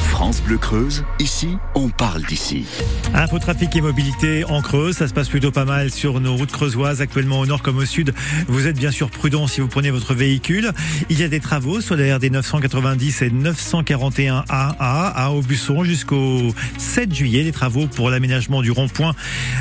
France 0.08 0.42
Bleu 0.42 0.58
Creuse, 0.58 1.04
ici, 1.20 1.58
on 1.76 1.90
parle 1.90 2.24
d'ici. 2.24 2.66
Info 3.14 3.38
trafic 3.38 3.76
et 3.76 3.82
mobilité 3.82 4.46
en 4.46 4.62
Creuse, 4.62 4.96
ça 4.96 5.08
se 5.10 5.14
passe 5.14 5.28
plutôt 5.28 5.52
pas 5.52 5.66
mal 5.66 5.92
sur 5.92 6.22
nos 6.22 6.36
routes 6.36 6.52
creusoises, 6.52 7.02
actuellement 7.02 7.40
au 7.40 7.46
nord 7.46 7.62
comme 7.62 7.78
au 7.78 7.86
sud. 7.86 8.14
Vous 8.48 8.66
êtes 8.68 8.78
bien 8.78 8.92
sûr 8.92 9.10
prudent 9.12 9.46
si 9.48 9.60
vous 9.60 9.68
prenez 9.68 9.92
votre 9.92 10.14
véhicule. 10.14 10.72
Il 11.10 11.20
y 11.20 11.24
a 11.24 11.28
des 11.28 11.42
travaux 11.42 11.82
sur 11.82 11.98
la 11.98 12.16
RD 12.16 12.32
990 12.32 13.22
et 13.24 13.30
941 13.30 14.46
AA 14.48 14.76
à 14.80 15.32
Aubusson 15.32 15.84
jusqu'au 15.84 16.54
7 16.78 17.14
juillet. 17.14 17.44
Les 17.44 17.52
travaux 17.52 17.88
pour 17.88 18.10
l'aménagement 18.10 18.62
du 18.62 18.72
rond-point 18.72 19.16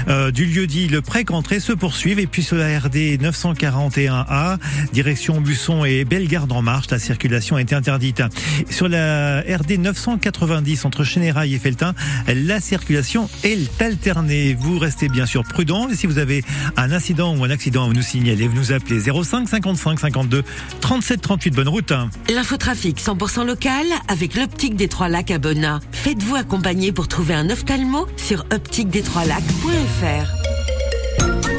euh, 0.06 0.30
du 0.30 0.44
lieu 0.44 0.68
dit 0.68 0.86
le 0.86 1.02
pré-cantré 1.02 1.58
se 1.58 1.72
poursuivent. 1.72 2.20
Et 2.20 2.28
puis 2.28 2.44
sur 2.44 2.56
la 2.56 2.78
RD 2.78 3.20
941A, 3.20 4.58
direction 4.92 5.40
Busson 5.40 5.84
et 5.84 6.04
Bellegarde 6.04 6.52
en 6.52 6.62
marche, 6.62 6.90
la 6.90 6.98
circulation 7.08 7.56
a 7.56 7.62
été 7.62 7.74
interdite. 7.74 8.22
Sur 8.68 8.86
la 8.88 9.40
RD 9.40 9.78
990 9.78 10.84
entre 10.84 11.04
Chénérail 11.04 11.54
et 11.54 11.58
Feltin, 11.58 11.94
la 12.26 12.60
circulation 12.60 13.30
est 13.44 13.80
alternée. 13.80 14.54
Vous 14.58 14.78
restez 14.78 15.08
bien 15.08 15.24
sûr 15.24 15.42
prudent 15.42 15.88
et 15.88 15.96
si 15.96 16.06
vous 16.06 16.18
avez 16.18 16.44
un 16.76 16.92
incident 16.92 17.34
ou 17.34 17.44
un 17.44 17.50
accident, 17.50 17.86
vous 17.86 17.94
nous 17.94 18.02
signalez, 18.02 18.46
vous 18.46 18.56
nous 18.56 18.72
appelez 18.72 19.00
05 19.00 19.48
55 19.48 20.00
52 20.00 20.44
37 20.82 21.22
38. 21.22 21.54
Bonne 21.54 21.68
route. 21.68 21.94
L'infotrafic 22.28 23.00
100% 23.00 23.46
local 23.46 23.86
avec 24.08 24.34
l'optique 24.34 24.76
des 24.76 24.88
Trois 24.88 25.08
Lacs 25.08 25.30
à 25.30 25.38
Bonnat. 25.38 25.80
Faites-vous 25.92 26.36
accompagner 26.36 26.92
pour 26.92 27.08
trouver 27.08 27.32
un 27.32 27.48
ophtalmo 27.48 28.06
sur 28.18 28.44
optiquedestroislacs.fr. 28.52 30.47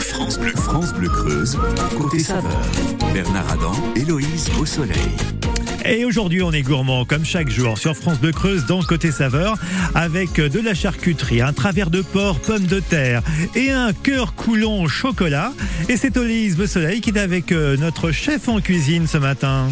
France 0.10 0.40
Bleu, 0.40 0.52
France 0.56 0.94
Bleu 0.94 1.08
Creuse, 1.10 1.58
côté 1.98 2.20
saveur. 2.20 2.62
Bernard 3.14 3.52
Adam, 3.52 3.74
Héloïse 3.96 4.50
au 4.60 4.66
soleil. 4.66 4.98
Et 5.86 6.04
aujourd'hui, 6.04 6.42
on 6.42 6.52
est 6.52 6.62
gourmand 6.62 7.06
comme 7.06 7.24
chaque 7.24 7.50
jour 7.50 7.78
sur 7.78 7.96
France 7.96 8.20
Bleu 8.20 8.32
Creuse 8.32 8.66
dans 8.66 8.82
Côté 8.82 9.12
Saveur 9.12 9.58
avec 9.96 10.34
de 10.34 10.60
la 10.60 10.74
charcuterie, 10.74 11.42
un 11.42 11.54
travers 11.54 11.90
de 11.90 12.02
porc, 12.02 12.40
pommes 12.40 12.66
de 12.66 12.80
terre 12.80 13.22
et 13.56 13.72
un 13.72 13.94
cœur 13.94 14.34
coulant 14.34 14.82
au 14.82 14.88
chocolat. 14.88 15.54
Et 15.88 15.96
c'est 15.98 16.18
Olise 16.18 16.64
Soleil 16.66 17.02
qui 17.02 17.12
est 17.12 17.20
avec 17.20 17.52
euh, 17.52 17.78
notre 17.78 18.12
chef 18.12 18.50
en 18.50 18.60
cuisine 18.62 19.08
ce 19.08 19.18
matin. 19.18 19.68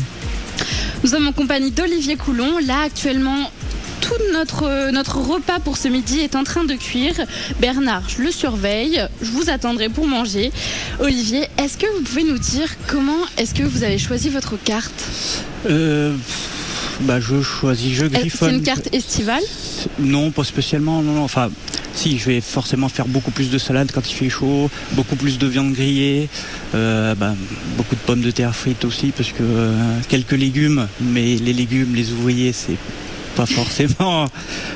Nous 1.04 1.10
sommes 1.10 1.28
en 1.28 1.34
compagnie 1.34 1.72
d'Olivier 1.72 2.16
Coulon. 2.16 2.58
Là, 2.66 2.82
actuellement, 2.86 3.52
tout 4.02 4.14
notre, 4.34 4.64
euh, 4.64 4.92
notre 4.92 5.18
repas 5.18 5.60
pour 5.60 5.78
ce 5.78 5.88
midi 5.88 6.20
est 6.20 6.36
en 6.36 6.44
train 6.44 6.64
de 6.64 6.74
cuire. 6.74 7.16
Bernard, 7.60 8.04
je 8.10 8.22
le 8.22 8.32
surveille. 8.32 9.02
Je 9.22 9.32
vous 9.32 9.50
attendrai 9.50 9.90
pour 9.90 10.08
manger. 10.08 10.52
Olivier, 11.00 11.48
est-ce 11.58 11.78
que 11.78 11.86
vous 11.98 12.04
pouvez 12.04 12.24
nous 12.24 12.38
dire 12.38 12.70
comment 12.88 13.20
est-ce 13.38 13.54
que 13.54 13.64
vous 13.64 13.84
avez 13.84 13.98
choisi 13.98 14.30
votre 14.30 14.56
carte 14.62 15.06
Euh, 15.70 16.16
bah, 17.02 17.20
je 17.20 17.42
choisis, 17.42 17.94
je 17.94 18.06
griffonne. 18.06 18.50
C'est 18.50 18.56
une 18.56 18.64
carte 18.64 18.90
estivale 18.94 19.44
Non, 20.00 20.32
pas 20.32 20.44
spécialement. 20.44 21.02
Non, 21.02 21.14
non. 21.14 21.24
Enfin, 21.24 21.50
si, 21.94 22.18
je 22.18 22.26
vais 22.26 22.42
forcément 22.42 22.90
faire 22.90 23.08
beaucoup 23.08 23.32
plus 23.32 23.50
de 23.50 23.58
salade 23.58 23.92
quand 23.94 24.08
il 24.10 24.14
fait 24.14 24.30
chaud, 24.30 24.70
beaucoup 24.94 25.16
plus 25.16 25.40
de 25.40 25.48
viande 25.48 25.74
grillée, 25.74 26.30
euh, 26.76 27.16
bah, 27.16 27.34
beaucoup 27.76 27.96
de 27.96 28.00
pommes 28.02 28.22
de 28.22 28.32
terre 28.32 28.56
frites 28.56 28.86
aussi, 28.86 29.12
parce 29.16 29.32
que 29.32 29.42
euh, 29.42 29.74
quelques 30.08 30.34
légumes, 30.34 30.88
mais 31.02 31.36
les 31.36 31.54
légumes, 31.54 31.96
les 31.96 32.12
ouvriers, 32.12 32.54
c'est 32.54 32.78
pas 33.38 33.46
forcément. 33.46 34.26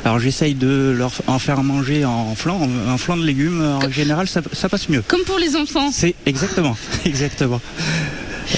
Alors 0.05 0.19
j'essaye 0.19 0.53
de 0.53 0.93
leur 0.97 1.11
en 1.27 1.39
faire 1.39 1.61
manger 1.63 2.05
en 2.05 2.35
flan, 2.35 2.59
en 2.87 2.97
flan 2.97 3.17
de 3.17 3.25
légumes. 3.25 3.61
En 3.61 3.89
général, 3.91 4.27
ça, 4.27 4.41
ça 4.53 4.69
passe 4.69 4.87
mieux. 4.87 5.03
Comme 5.07 5.21
pour 5.25 5.39
les 5.39 5.55
enfants. 5.55 5.89
C'est 5.91 6.15
exactement, 6.25 6.77
exactement. 7.05 7.59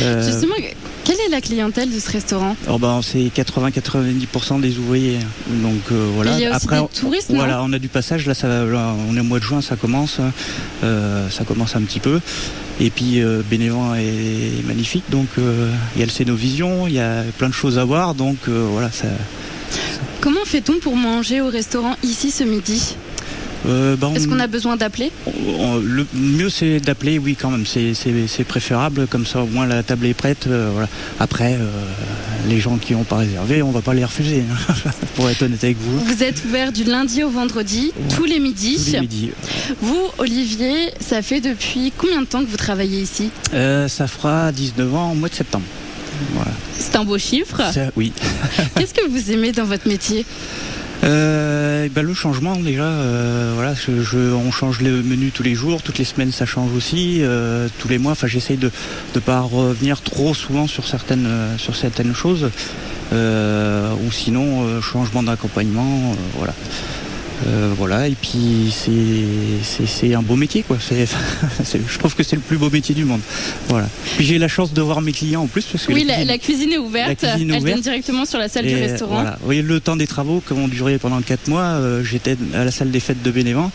Euh, 0.02 0.26
Justement, 0.26 0.56
quelle 1.04 1.18
est 1.28 1.30
la 1.30 1.42
clientèle 1.42 1.92
de 1.92 2.00
ce 2.00 2.10
restaurant? 2.12 2.56
Oh 2.70 2.80
ben, 2.80 3.02
c'est 3.04 3.20
80-90% 3.36 4.60
des 4.62 4.78
ouvriers. 4.78 5.20
Donc 5.50 5.82
euh, 5.92 6.10
voilà. 6.16 6.32
Il 6.38 6.42
y 6.42 6.46
a 6.46 6.56
aussi 6.56 6.66
Après, 6.66 6.76
des 6.78 6.82
on- 6.82 6.88
touristes, 6.88 7.30
non? 7.30 7.36
Voilà, 7.38 7.62
on 7.64 7.72
a 7.74 7.80
du 7.80 7.90
passage. 7.90 8.26
Là, 8.26 8.34
ça, 8.34 8.48
va- 8.48 8.66
là, 8.66 8.94
on 9.10 9.16
est 9.16 9.20
au 9.20 9.24
mois 9.24 9.40
de 9.40 9.44
juin, 9.44 9.62
ça 9.62 9.76
commence. 9.76 10.18
Euh, 10.84 11.30
ça 11.30 11.44
commence 11.44 11.76
un 11.76 11.82
petit 11.82 12.00
peu. 12.00 12.20
Et 12.80 12.90
puis 12.90 13.22
euh, 13.22 13.42
Bénévent 13.48 13.94
est 13.96 14.66
magnifique. 14.66 15.04
Donc 15.12 15.28
il 15.38 16.00
y 16.00 16.02
a 16.02 16.06
le 16.06 16.12
Cénovision, 16.12 16.88
il 16.88 16.94
y 16.94 17.00
a 17.00 17.24
plein 17.38 17.50
de 17.50 17.54
choses 17.54 17.78
à 17.78 17.84
voir. 17.86 18.16
Donc 18.16 18.38
voilà, 18.48 18.90
ça. 18.92 19.08
Comment 20.24 20.46
fait-on 20.46 20.80
pour 20.80 20.96
manger 20.96 21.42
au 21.42 21.50
restaurant 21.50 21.98
ici 22.02 22.32
ce 22.32 22.46
midi 22.46 22.96
euh, 23.66 23.98
ben, 23.98 24.14
Est-ce 24.14 24.26
on- 24.28 24.32
qu'on 24.32 24.40
a 24.40 24.48
besoin 24.48 24.78
d'appeler 24.78 25.12
le 25.28 26.06
mieux 26.14 26.50
c'est 26.50 26.80
d'appeler, 26.80 27.20
oui 27.20 27.36
quand 27.40 27.50
même, 27.52 27.66
c'est- 27.66 27.94
préférable, 28.48 29.06
comme 29.08 29.26
ça 29.26 29.42
au 29.44 29.48
moins 29.48 29.66
la 29.66 29.84
table 29.84 30.06
est 30.06 30.14
prête. 30.14 30.48
euh, 30.48 30.70
voilà. 30.72 30.88
Après, 31.20 31.56
euh, 31.56 31.68
les 32.48 32.60
gens 32.62 32.78
qui 32.78 32.94
n'ont 32.94 33.04
pas 33.04 33.18
réservé, 33.18 33.62
on 33.62 33.72
va 33.72 33.82
pas 33.82 33.94
les 33.94 34.06
refuser, 34.06 34.44
hein, 34.50 34.74
pour 35.16 35.30
être 35.30 35.42
honnête 35.42 35.62
avec 35.64 35.78
vous. 35.78 36.00
Vous 36.00 36.24
êtes 36.24 36.44
ouvert 36.46 36.72
du 36.72 36.86
lundi 36.86 37.22
au 37.24 37.30
vendredi, 37.30 37.92
tous 38.16 38.24
les 38.24 38.40
midis. 38.40 38.78
Tous 38.86 38.92
les 38.94 39.02
midis. 39.02 39.32
Vous, 39.82 40.08
Olivier, 40.20 40.92
ça 41.02 41.22
fait 41.22 41.42
depuis 41.42 41.92
combien 41.98 42.22
de 42.22 42.26
temps 42.28 42.42
que 42.46 42.50
vous 42.50 42.58
travaillez 42.58 43.02
ici? 43.02 43.30
Ça 43.52 44.08
fera 44.08 44.54
19 44.54 44.96
ans 44.96 45.12
au 45.12 45.16
mois 45.16 45.28
de 45.30 45.36
septembre. 45.36 45.66
Voilà. 46.34 46.52
C'est 46.78 46.96
un 46.96 47.04
beau 47.04 47.18
chiffre. 47.18 47.62
Oui. 47.96 48.12
Qu'est-ce 48.76 48.94
que 48.94 49.08
vous 49.10 49.32
aimez 49.32 49.52
dans 49.52 49.66
votre 49.66 49.88
métier 49.88 50.26
Euh, 51.04 51.90
ben, 51.94 52.02
le 52.02 52.14
changement 52.14 52.56
déjà, 52.56 52.84
euh, 52.84 53.52
voilà, 53.56 53.74
je, 53.74 54.02
je- 54.02 54.32
on 54.34 54.52
change 54.52 54.80
le 54.80 55.04
menu 55.04 55.32
tous 55.32 55.44
les 55.44 55.54
jours, 55.54 55.82
toutes 55.82 55.98
les 55.98 56.06
semaines 56.06 56.32
ça 56.32 56.46
change 56.46 56.72
aussi, 56.74 57.20
euh, 57.22 57.68
tous 57.80 57.90
les 57.90 57.98
mois. 57.98 58.14
Enfin, 58.14 58.28
j'essaye 58.28 58.56
de 58.58 58.72
ne 59.14 59.20
pas 59.20 59.42
revenir 59.42 60.02
trop 60.02 60.34
souvent 60.34 60.66
sur 60.66 60.88
certaines 60.88 61.28
sur 61.58 61.76
certaines 61.76 62.16
choses, 62.16 62.50
ou 63.12 64.12
sinon 64.12 64.82
changement 64.82 65.24
d'accompagnement, 65.24 66.16
voilà. 66.38 66.54
Euh, 67.46 67.74
voilà, 67.78 68.08
et 68.08 68.16
puis 68.16 68.72
c'est- 68.74 70.14
un 70.14 70.22
beau 70.22 70.36
métier, 70.36 70.64
quoi. 70.64 70.78
Je 70.82 71.98
trouve 72.00 72.16
que 72.16 72.24
c'est 72.24 72.36
le 72.36 72.42
plus 72.42 72.58
beau 72.58 72.70
métier 72.70 72.94
du 72.94 73.04
monde. 73.06 73.22
Voilà. 73.70 73.88
Puis 74.16 74.26
j'ai 74.26 74.38
la 74.38 74.48
chance 74.48 74.74
de 74.74 74.82
voir 74.82 75.02
mes 75.02 75.12
clients 75.12 75.42
en 75.44 75.48
plus 75.48 75.64
parce 75.66 75.86
que 75.86 75.94
Oui, 75.94 76.04
la 76.04 76.14
cuisine- 76.14 76.28
la 76.28 76.38
cuisine 76.38 76.72
est 76.74 76.78
ouverte. 76.78 77.22
La 77.22 77.32
cuisine 77.32 77.52
est 77.52 77.58
Elle 77.58 77.64
donne 77.64 77.82
directement 77.82 78.26
sur 78.26 78.40
la 78.40 78.48
salle 78.50 78.66
du 78.68 78.76
restaurant. 78.76 79.16
Voilà. 79.16 79.38
Vous 79.40 79.46
voyez, 79.46 79.62
le 79.62 79.80
temps 79.80 79.96
des 79.96 80.08
travaux, 80.08 80.42
qui 80.46 80.54
ont 80.54 80.68
duré 80.68 80.98
pendant 81.00 81.22
4 81.22 81.48
mois, 81.48 81.62
euh, 81.64 82.04
j'étais 82.04 82.38
à 82.54 82.64
la 82.64 82.72
salle 82.72 82.92
des 82.92 83.00
fêtes 83.00 83.22
de 83.24 83.32
Bénévent. 83.32 83.72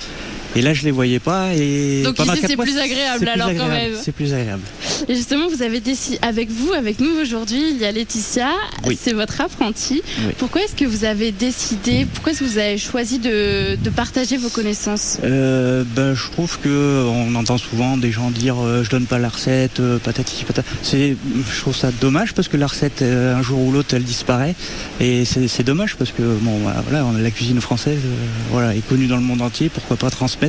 Et 0.56 0.62
là, 0.62 0.74
je 0.74 0.82
les 0.84 0.90
voyais 0.90 1.18
pas. 1.18 1.54
Et 1.54 2.02
Donc 2.04 2.18
ici, 2.18 2.30
c'est 2.46 2.56
plus 2.56 2.78
agréable, 2.78 3.20
plus 3.20 3.28
alors, 3.28 3.46
quand 3.48 3.52
agréable. 3.64 3.72
même. 3.92 4.00
C'est 4.02 4.12
plus 4.12 4.32
agréable. 4.32 4.62
Et 5.08 5.14
justement, 5.14 5.48
vous 5.48 5.62
avez 5.62 5.80
décidé, 5.80 6.18
avec 6.22 6.50
vous, 6.50 6.72
avec 6.72 7.00
nous 7.00 7.10
aujourd'hui, 7.20 7.70
il 7.70 7.76
y 7.78 7.84
a 7.84 7.92
Laetitia, 7.92 8.50
Oui. 8.86 8.98
c'est 9.00 9.12
votre 9.12 9.40
apprentie. 9.40 10.02
Oui. 10.20 10.32
Pourquoi 10.38 10.62
est-ce 10.62 10.74
que 10.74 10.84
vous 10.84 11.04
avez 11.04 11.32
décidé, 11.32 12.06
pourquoi 12.12 12.32
est-ce 12.32 12.40
que 12.40 12.44
vous 12.44 12.58
avez 12.58 12.78
choisi 12.78 13.18
de, 13.18 13.76
de 13.76 13.90
partager 13.90 14.36
vos 14.36 14.48
connaissances? 14.48 15.18
Euh, 15.22 15.84
ben, 15.94 16.14
je 16.14 16.30
trouve 16.30 16.58
que 16.60 17.04
on 17.06 17.34
entend 17.34 17.58
souvent 17.58 17.96
des 17.96 18.10
gens 18.10 18.30
dire 18.30 18.56
euh, 18.62 18.82
je 18.82 18.90
donne 18.90 19.06
pas 19.06 19.18
la 19.18 19.28
recette, 19.28 19.80
euh, 19.80 19.98
patati 19.98 20.44
patata. 20.44 20.66
C'est, 20.82 21.16
je 21.52 21.60
trouve 21.60 21.76
ça 21.76 21.90
dommage 22.00 22.34
parce 22.34 22.48
que 22.48 22.56
la 22.56 22.66
recette 22.66 23.02
euh, 23.02 23.36
un 23.36 23.42
jour 23.42 23.60
ou 23.60 23.72
l'autre 23.72 23.94
elle 23.94 24.04
disparaît 24.04 24.54
et 25.00 25.24
c'est, 25.24 25.62
dommage 25.62 25.96
parce 25.96 26.10
que 26.10 26.22
bon 26.40 26.58
voilà, 26.62 26.80
voilà, 26.88 27.04
on 27.04 27.14
a 27.16 27.18
la 27.20 27.30
cuisine 27.30 27.60
française 27.60 27.98
euh, 28.04 28.14
voilà 28.50 28.74
est 28.74 28.86
connue 28.88 29.06
dans 29.06 29.16
le 29.16 29.22
monde 29.22 29.42
entier, 29.42 29.68
pourquoi 29.68 29.96
pas 29.96 30.10
transmettre 30.10 30.47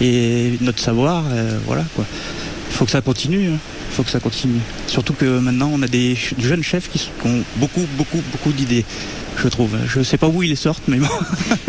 et 0.00 0.54
notre 0.60 0.80
savoir 0.80 1.24
euh, 1.30 1.58
voilà 1.66 1.84
quoi. 1.94 2.04
Il 2.70 2.76
faut 2.76 2.84
que 2.84 2.90
ça 2.90 3.00
continue. 3.00 3.50
hein. 3.50 3.58
Faut 3.90 4.02
que 4.02 4.10
ça 4.10 4.18
continue. 4.18 4.58
Surtout 4.88 5.12
que 5.12 5.38
maintenant 5.38 5.70
on 5.72 5.80
a 5.82 5.86
des 5.86 6.16
jeunes 6.38 6.64
chefs 6.64 6.90
qui, 6.90 7.08
ont 7.24 7.42
beaucoup 7.56 7.86
beaucoup 7.96 8.20
beaucoup 8.32 8.52
d'idées. 8.52 8.84
Je 9.36 9.48
trouve. 9.48 9.76
Je 9.88 10.02
sais 10.02 10.16
pas 10.16 10.28
où 10.28 10.42
ils 10.42 10.56
sortent, 10.56 10.82
mais 10.88 10.98
bon. 10.98 11.06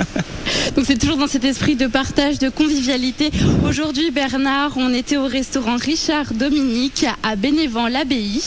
Donc 0.76 0.86
c'est 0.86 0.98
toujours 0.98 1.18
dans 1.18 1.28
cet 1.28 1.46
esprit 1.46 1.76
de 1.76 1.88
partage, 1.88 2.38
de 2.40 2.50
convivialité. 2.50 3.32
Aujourd'hui, 3.68 4.12
Bernard, 4.12 4.74
on 4.78 4.94
était 4.94 5.18
au 5.18 5.26
restaurant 5.26 5.78
Richard 5.78 6.34
Dominique 6.34 7.06
à 7.24 7.36
Bénévent-l'Abbaye. 7.36 8.42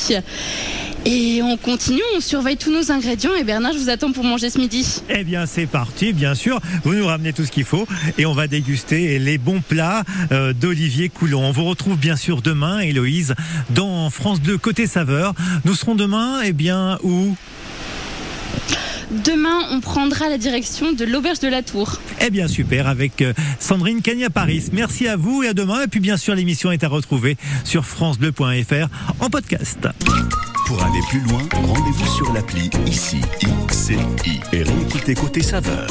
Et 1.05 1.41
on 1.43 1.57
continue, 1.57 2.03
on 2.17 2.21
surveille 2.21 2.57
tous 2.57 2.73
nos 2.73 2.93
ingrédients. 2.93 3.35
Et 3.35 3.45
Bernard, 3.45 3.73
je 3.73 3.79
vous 3.79 3.89
attends 3.89 4.13
pour 4.13 4.25
manger 4.25 4.51
ce 4.51 4.59
midi. 4.59 5.03
Eh 5.09 5.25
bien, 5.25 5.47
c'est 5.47 5.67
parti, 5.67 6.13
bien 6.13 6.35
sûr. 6.35 6.61
Vous 6.85 6.95
nous 6.95 7.07
ramenez 7.07 7.33
tout 7.33 7.45
ce 7.45 7.51
qu'il 7.51 7.65
faut 7.65 7.87
et 8.19 8.27
on 8.27 8.35
va 8.35 8.47
déguster 8.47 9.19
les 9.19 9.39
bons 9.39 9.61
plats 9.61 10.05
euh, 10.33 10.53
d'Olivier 10.53 11.09
Coulon. 11.09 11.45
On 11.45 11.53
vous 11.53 11.65
retrouve 11.65 11.97
bien 11.97 12.17
sûr 12.17 12.43
demain, 12.43 12.81
Héloïse, 12.81 13.35
dans 13.71 14.11
France 14.11 14.41
Bleu 14.41 14.59
Côté 14.59 14.87
Saveur. 14.87 15.35
Nous 15.65 15.75
serons 15.75 15.95
demain, 15.95 16.41
eh 16.45 16.53
bien, 16.53 16.99
où? 17.03 17.35
Demain, 19.11 19.61
on 19.71 19.81
prendra 19.81 20.29
la 20.29 20.39
direction 20.39 20.93
de 20.93 21.05
l'auberge 21.05 21.41
de 21.41 21.49
la 21.49 21.63
Tour. 21.63 21.99
Eh 22.21 22.31
bien, 22.31 22.49
super, 22.49 22.87
avec 22.87 23.23
euh, 23.23 23.33
Sandrine 23.59 24.03
Cagna-Paris. 24.03 24.65
Merci 24.73 25.09
à 25.09 25.17
vous 25.17 25.43
et 25.43 25.49
à 25.49 25.55
demain. 25.55 25.83
Et 25.85 25.87
puis, 25.87 26.01
bien 26.01 26.17
sûr, 26.17 26.35
l'émission 26.35 26.71
est 26.73 26.85
à 26.85 26.89
retrouver 26.89 27.37
sur 27.65 27.87
FranceBleu.fr 27.87 28.89
en 29.21 29.31
podcast. 29.31 29.89
Pour 30.67 30.83
aller 30.83 31.01
plus 31.09 31.21
loin, 31.21 31.41
rendez-vous 31.53 32.07
sur 32.15 32.33
l'appli 32.35 32.69
ICI, 32.87 33.21
ICI 33.71 34.41
et 34.53 34.63
réécoutez 34.63 35.15
Côté 35.15 35.43
Saveur. 35.43 35.87